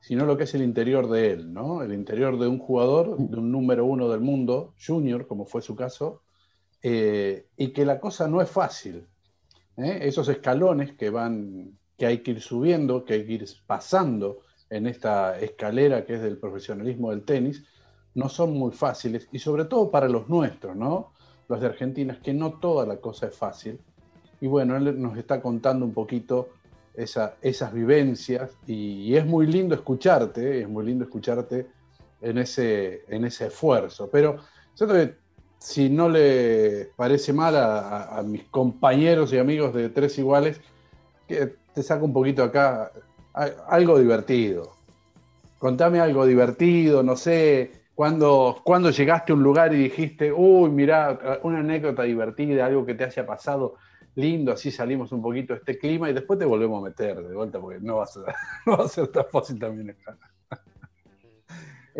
[0.00, 1.82] sino lo que es el interior de él, ¿no?
[1.82, 5.76] El interior de un jugador, de un número uno del mundo, junior, como fue su
[5.76, 6.22] caso,
[6.82, 9.06] eh, y que la cosa no es fácil.
[9.76, 9.98] ¿eh?
[10.02, 14.40] Esos escalones que van, que hay que ir subiendo, que hay que ir pasando
[14.70, 17.64] en esta escalera que es del profesionalismo del tenis,
[18.14, 21.12] no son muy fáciles, y sobre todo para los nuestros, ¿no?
[21.48, 23.78] Los de Argentina, es que no toda la cosa es fácil.
[24.40, 26.48] Y bueno, él nos está contando un poquito
[27.02, 31.66] esas vivencias y, es muy lindo escucharte, es muy lindo escucharte
[32.20, 34.08] en ese, en ese esfuerzo.
[34.10, 34.38] Pero
[35.58, 40.60] si no le parece mal a, mis compañeros y amigos de Tres Iguales,
[41.26, 42.90] que te saco un poquito acá
[43.68, 44.72] algo divertido.
[45.58, 51.38] Contame algo divertido, no sé, cuando, cuando llegaste a un lugar y dijiste, uy, mira,
[51.42, 53.76] una anécdota divertida, algo que te haya pasado
[54.14, 57.34] lindo, así salimos un poquito de este clima y después te volvemos a meter de
[57.34, 58.24] vuelta porque no va a ser,
[58.66, 59.96] no va a ser tan fácil también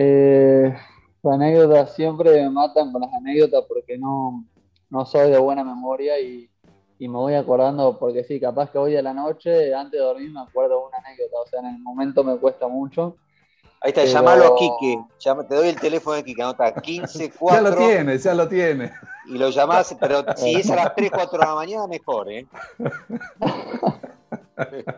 [0.03, 0.73] Eh,
[1.21, 4.47] las anécdotas siempre me matan con las anécdotas porque no,
[4.89, 6.49] no soy de buena memoria y,
[6.99, 10.31] y, me voy acordando porque sí, capaz que hoy a la noche, antes de dormir,
[10.31, 13.17] me acuerdo de una anécdota, o sea, en el momento me cuesta mucho.
[13.81, 15.03] Ahí está, llamalo a Quique,
[15.49, 17.57] te doy el teléfono de Quique, anota 15, 4.
[17.65, 18.93] Ya lo tiene, ya lo tiene
[19.31, 22.47] y lo llamás, pero si es a las 3, 4 de la mañana, mejor, ¿eh?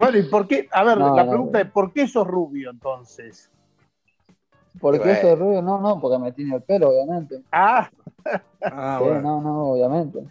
[0.01, 0.69] Bueno, ¿y por qué?
[0.73, 3.49] A ver, la pregunta es, ¿por qué sos rubio entonces?
[4.81, 5.63] ¿Por qué soy rubio?
[5.63, 7.43] No, no, porque me tiene el pelo, obviamente.
[7.53, 7.89] Ah,
[8.65, 10.27] ah sí, no, no, obviamente.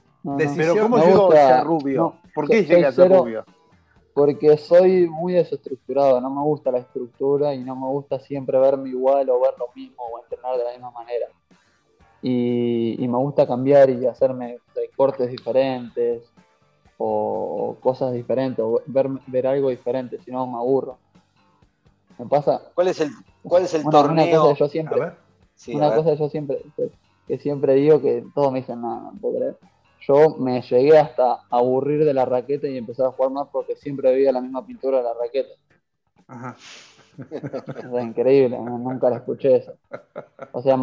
[0.58, 2.16] pero ¿cómo llegó a ser rubio?
[2.36, 3.46] ¿Por qué llega a ser rubio?
[4.14, 8.90] Porque soy muy desestructurado, no me gusta la estructura y no me gusta siempre verme
[8.90, 11.28] igual o ver lo mismo o entrenar de la misma manera
[12.22, 14.60] y, me gusta cambiar y hacerme
[14.96, 16.24] cortes diferentes
[16.98, 20.98] o, cosas diferentes o ver, ver algo diferente, si no me aburro.
[22.20, 22.62] Me pasa.
[22.76, 23.10] ¿Cuál es el,
[23.44, 24.26] cuál es el torneo?
[24.26, 25.12] Una cosa yo siempre,
[25.70, 26.62] una cosa yo siempre,
[27.28, 29.58] que siempre digo que todos me dicen, no, no puedo creer.
[30.02, 34.12] Yo me llegué hasta aburrir de la raqueta y empecé a jugar más porque siempre
[34.12, 35.54] veía la misma pintura de la raqueta.
[36.28, 36.56] Ajá.
[37.98, 39.74] Es increíble, nunca la escuché eso.
[40.52, 40.78] O sea,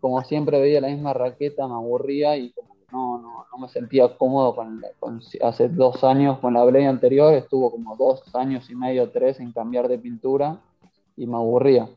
[0.00, 4.16] como siempre veía la misma raqueta, me aburría y como no, no, no me sentía
[4.16, 4.80] cómodo con,
[5.42, 9.52] hace dos años con la Blade anterior, estuvo como dos años y medio, tres en
[9.52, 10.60] cambiar de pintura
[11.16, 11.88] y me aburría.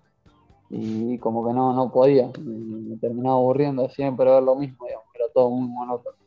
[0.69, 5.25] Y como que no, no podía, me, terminaba aburriendo siempre ver lo mismo, digamos, era
[5.33, 6.17] todo muy monótono.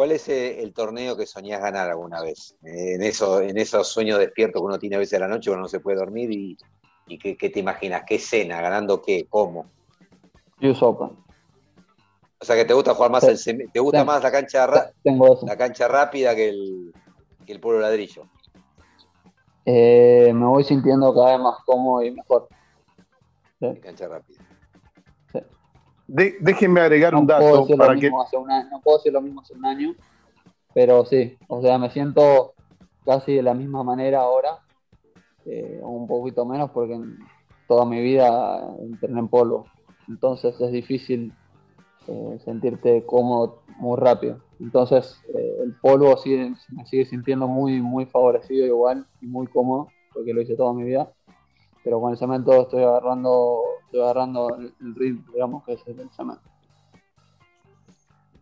[0.00, 2.56] ¿Cuál es eh, el torneo que soñás ganar alguna vez?
[2.64, 5.50] Eh, en, eso, en esos sueños despiertos que uno tiene a veces a la noche
[5.50, 6.56] cuando no se puede dormir y,
[7.06, 8.04] y ¿qué, te imaginas?
[8.06, 8.62] ¿Qué escena?
[8.62, 9.26] ¿Ganando qué?
[9.28, 9.66] ¿Cómo?
[10.62, 11.10] US Open.
[12.38, 14.66] O sea que te gusta jugar más el te gusta más la cancha
[15.04, 16.94] la cancha rápida que el,
[17.44, 18.26] que el pueblo ladrillo.
[19.66, 22.48] Eh, me voy sintiendo cada vez más cómodo y mejor.
[23.82, 24.39] Cancha rápida
[26.10, 28.10] déjenme agregar un dato para que.
[28.10, 29.94] no puedo decir lo mismo hace un año,
[30.74, 32.54] pero sí, o sea, me siento
[33.04, 34.58] casi de la misma manera ahora,
[35.46, 36.98] eh, un poquito menos porque
[37.66, 39.66] toda mi vida entrené en polvo.
[40.08, 41.32] Entonces es difícil
[42.08, 44.40] eh, sentirte cómodo muy rápido.
[44.58, 49.88] Entonces eh, el polvo sigue, me sigue sintiendo muy, muy favorecido igual y muy cómodo
[50.12, 51.12] porque lo hice toda mi vida
[51.84, 56.42] pero con el cemento estoy agarrando, estoy agarrando el, ritmo, digamos, que es el cemento.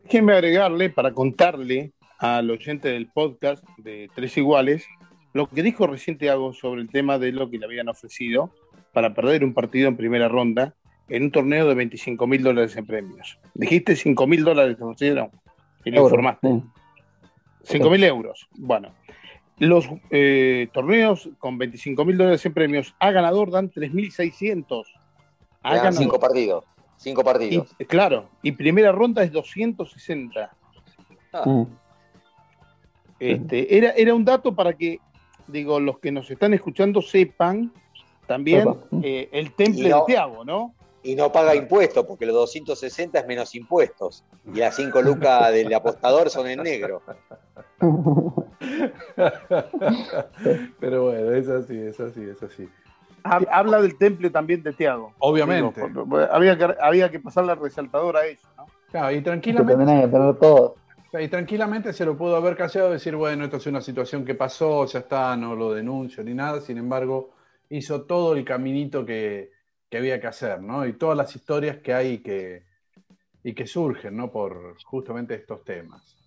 [0.05, 4.87] Déjenme agregarle para contarle al oyente del podcast de Tres Iguales
[5.35, 8.51] lo que dijo recién Tiago sobre el tema de lo que le habían ofrecido
[8.93, 10.75] para perder un partido en primera ronda
[11.09, 13.39] en un torneo de 25 mil dólares en premios.
[13.55, 15.31] Dijiste 5 mil dólares, ofrecieron,
[15.85, 16.63] y lo informaste.
[17.63, 18.49] 5 mil euros.
[18.57, 18.95] Bueno,
[19.59, 24.85] los eh, torneos con 25 mil dólares en premios a ganador dan 3.600.
[25.63, 26.65] A cinco partidos.
[26.97, 27.75] Cinco partidos.
[27.87, 30.51] claro, y primera ronda es 260.
[31.33, 31.43] Ah.
[31.45, 31.67] Mm.
[33.21, 35.01] Este, era, era un dato para que,
[35.47, 37.73] digo, los que nos están escuchando sepan
[38.27, 40.75] también eh, el temple de Tiago, ¿no?
[41.03, 44.25] Y no paga impuestos, porque los 260 es menos impuestos.
[44.53, 47.03] Y las 5 lucas del apostador son en negro.
[50.81, 52.69] Pero bueno, es así, es así, es así.
[53.23, 55.13] Habla del temple también de Tiago.
[55.19, 55.83] Obviamente.
[56.31, 58.67] había, que, había que pasar la resaltadora a eso, ¿no?
[58.91, 59.85] Claro, y tranquilamente.
[61.21, 64.35] Y tranquilamente se lo pudo haber callado y decir, bueno, esto es una situación que
[64.35, 66.61] pasó, ya está, no lo denuncio ni nada.
[66.61, 67.31] Sin embargo,
[67.71, 69.51] hizo todo el caminito que,
[69.89, 70.87] que había que hacer, ¿no?
[70.87, 72.65] Y todas las historias que hay que,
[73.43, 74.31] y que surgen, ¿no?
[74.31, 76.18] Por justamente estos temas.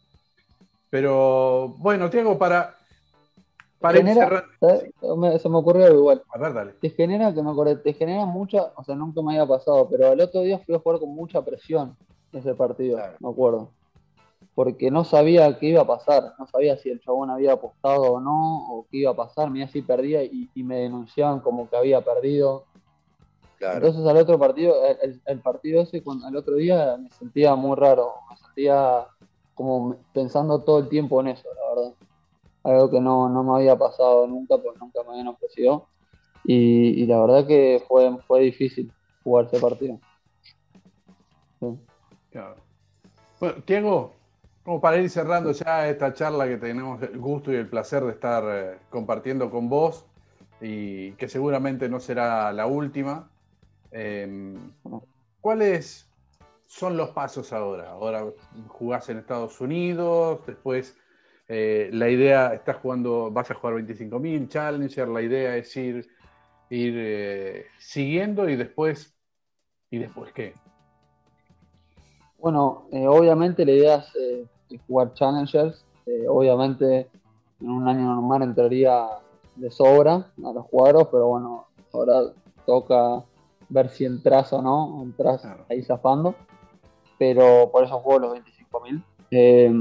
[0.92, 2.76] Pero bueno, Tiago, para,
[3.80, 4.44] Para genera,
[5.40, 6.24] se me ocurrió algo igual.
[6.34, 6.74] A ver, dale.
[6.74, 10.12] Te genera, que me acordé, te genera mucha, o sea, nunca me había pasado, pero
[10.12, 11.98] el otro día fui a jugar con mucha presión
[12.34, 13.18] ese partido, Claro.
[13.22, 13.72] me acuerdo.
[14.54, 18.20] Porque no sabía qué iba a pasar, no sabía si el chabón había apostado o
[18.20, 21.78] no, o qué iba a pasar, mira si perdía y, y me denunciaban como que
[21.78, 22.66] había perdido.
[23.58, 23.78] Claro.
[23.88, 27.78] Entonces al otro partido, el, el- partido ese, cuando, el otro día me sentía muy
[27.78, 29.08] raro, me sentía
[29.54, 31.94] como pensando todo el tiempo en eso, la verdad.
[32.64, 35.88] Algo que no, no me había pasado nunca, porque nunca me habían ofrecido.
[36.44, 38.92] Y, y la verdad que fue, fue difícil
[39.24, 40.00] jugar ese partido.
[41.60, 41.68] Sí.
[42.32, 42.56] Claro.
[43.40, 44.12] Bueno, Tiago,
[44.64, 48.12] como para ir cerrando ya esta charla que tenemos el gusto y el placer de
[48.12, 50.06] estar eh, compartiendo con vos
[50.62, 53.30] y que seguramente no será la última,
[53.92, 54.56] eh,
[55.42, 56.11] ¿cuáles
[56.72, 57.92] son los pasos ahora?
[57.92, 58.26] Ahora
[58.70, 60.96] jugás en Estados Unidos, después
[61.50, 66.08] eh, la idea, estás jugando, vas a jugar 25.000 Challenger, la idea es ir,
[66.70, 69.14] ir eh, siguiendo y después,
[69.90, 70.54] ¿y después qué?
[72.38, 75.86] Bueno, eh, obviamente la idea es jugar Challengers.
[76.30, 77.10] Obviamente
[77.60, 79.08] en un año normal entraría
[79.56, 82.32] de sobra a los cuadros, pero bueno, ahora
[82.66, 83.24] toca
[83.68, 85.66] ver si entras o no, entras Claro.
[85.70, 86.34] ahí zafando.
[87.22, 89.04] Pero por eso juego los 25.000.
[89.30, 89.72] Eh,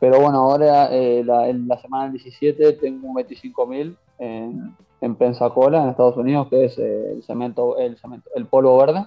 [0.00, 5.14] pero bueno, ahora eh, la, en la semana del 17 tengo un 25.000 en, en
[5.14, 9.04] Pensacola, en Estados Unidos, que es eh, el cemento, el cemento, el polvo verde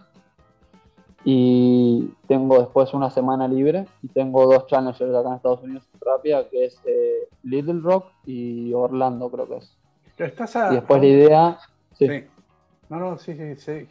[1.25, 6.47] y tengo después una semana libre y tengo dos challengers acá en Estados Unidos rápida
[6.47, 9.75] que es eh, Little Rock y Orlando creo que es
[10.17, 11.59] Estás a- y después la idea
[11.97, 12.07] sí.
[12.07, 12.23] Sí.
[12.87, 13.89] No, no, sí, sí, sí.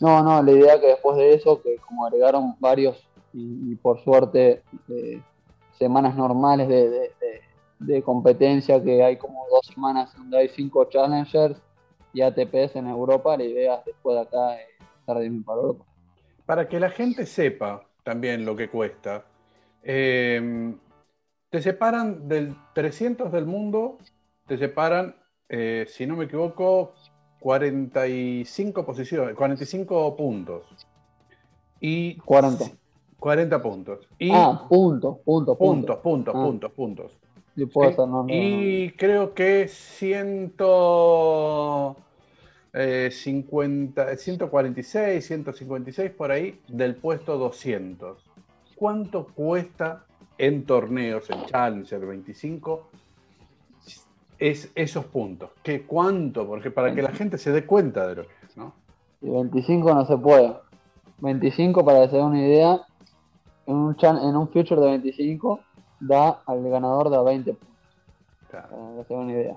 [0.00, 4.62] No no la idea que después de eso que como agregaron varios y, por suerte
[5.78, 11.60] semanas normales de, competencia que hay como dos semanas donde hay cinco challengers
[12.14, 14.66] y ATPs en Europa la idea es después de acá eh,
[15.00, 15.84] estar de para Europa
[16.46, 19.24] Para que la gente sepa también lo que cuesta,
[19.82, 20.74] eh,
[21.50, 23.98] te separan del 300 del mundo,
[24.46, 25.16] te separan,
[25.48, 26.94] eh, si no me equivoco,
[27.46, 30.64] 45 posiciones, 45 puntos.
[31.80, 32.64] Y 40
[33.20, 34.08] 40 puntos.
[34.18, 36.42] Y ah puntos puntos puntos, puntos, Ah.
[36.44, 37.12] puntos, puntos.
[37.54, 40.54] Ser, no, no, Y creo que 100,
[42.74, 48.18] eh, 50, 146, 156 por ahí del puesto 200.
[48.74, 50.04] ¿Cuánto cuesta
[50.36, 52.88] en torneos, en Challenger 25,
[54.38, 55.50] es esos puntos?
[55.62, 56.46] ¿Qué, ¿Cuánto?
[56.46, 58.72] Porque para que la gente se dé cuenta de lo que es, ¿no?
[59.22, 60.54] Y 25 no se puede.
[61.18, 62.80] 25, para que se dé una idea,
[63.66, 65.60] en un, chan- en un future de 25
[66.00, 67.68] da al ganador de a 20 puntos,
[68.50, 68.68] Claro.
[68.68, 69.56] para que se dé una idea.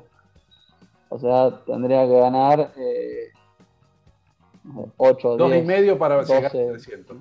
[1.10, 3.30] O sea, tendría que ganar eh,
[4.64, 5.66] no sé, 8 o Dos y 10.
[5.66, 6.66] medio para llegar a 12.
[6.68, 7.18] 300.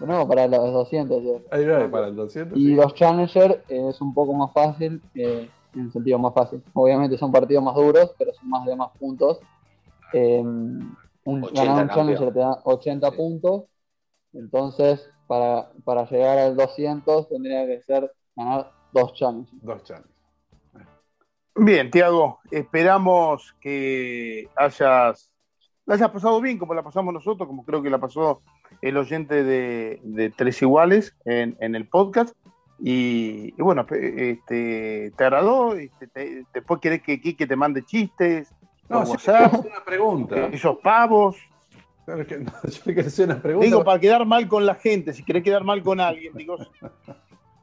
[0.00, 1.22] No, para los 200.
[1.22, 1.44] sí.
[1.50, 2.58] Ahí va, para el 200.
[2.58, 2.74] Y sí.
[2.74, 6.62] los Challenger eh, es un poco más fácil, eh, en el sentido más fácil.
[6.74, 9.40] Obviamente son partidos más duros, pero son más de más puntos.
[10.12, 10.96] Eh, un,
[11.44, 11.88] 80 ganar un campeón.
[12.06, 13.16] Challenger te da 80 Sí.
[13.16, 13.64] puntos.
[14.32, 19.62] Entonces, para, para llegar al 200 tendría que ser ganar dos Challengers.
[19.62, 20.14] Dos Challengers.
[21.56, 25.30] Bien, Tiago, esperamos que hayas,
[25.84, 28.40] la hayas pasado bien como la pasamos nosotros, como creo que la pasó
[28.80, 32.34] el oyente de, de Tres Iguales en, en el podcast.
[32.82, 35.74] Y, y bueno, este, ¿te agradó?
[35.74, 38.48] Este, te- ¿Después querés que Quique te mande chistes?
[38.88, 39.54] No, sí, WhatsApp?
[39.54, 40.46] es una pregunta.
[40.46, 41.36] esos pavos.
[42.06, 42.50] Claro que no,
[42.94, 43.66] yo hacer una pregunta.
[43.66, 46.56] Digo, para quedar mal con la gente, si querés quedar mal con alguien, digo,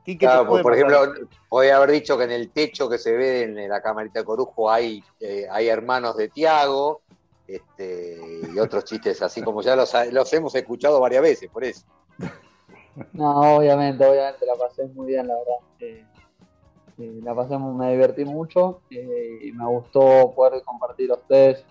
[0.05, 1.03] Quique te Claro, puede por mandar.
[1.09, 4.25] ejemplo, podría haber dicho que en el techo que se ve en la camarita de
[4.25, 7.01] Corujo hay, eh, hay hermanos de Tiago
[7.47, 8.19] este,
[8.53, 11.85] y otros chistes así como ya los, los hemos escuchado varias veces, por eso.
[13.13, 15.57] No, obviamente, obviamente la pasé muy bien, la verdad.
[15.79, 16.05] Eh,
[16.99, 21.63] eh, la pasé, me divertí mucho eh, y me gustó poder compartir a ustedes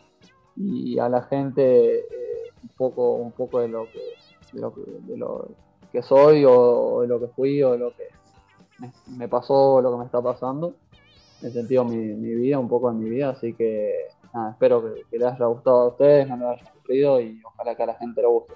[0.55, 4.01] y a la gente eh, un poco, un poco de lo que,
[4.53, 5.49] de lo de lo
[5.91, 8.05] que soy o, de lo que fui o de lo que
[8.79, 10.75] me, me pasó lo que me está pasando.
[11.43, 13.93] En sentido mi, mi vida, un poco de mi vida, así que
[14.33, 17.83] nada, espero que, les haya gustado a ustedes, no les haya aburrido y ojalá que
[17.83, 18.55] a la gente le guste.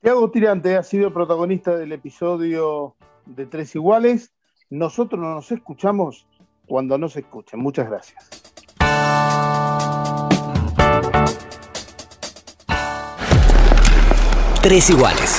[0.00, 2.96] Tiago Tirante ha sido el protagonista del episodio
[3.26, 4.32] de Tres Iguales.
[4.70, 6.26] Nosotros no nos escuchamos
[6.66, 7.60] cuando nos escuchen.
[7.60, 8.30] Muchas gracias.
[14.62, 15.38] Tres iguales.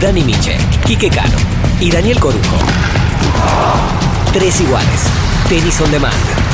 [0.00, 1.36] Dani Miche, Quique Cano
[1.80, 2.56] y Daniel Corujo.
[4.32, 5.06] Tres iguales.
[5.48, 6.51] Tenis on demand.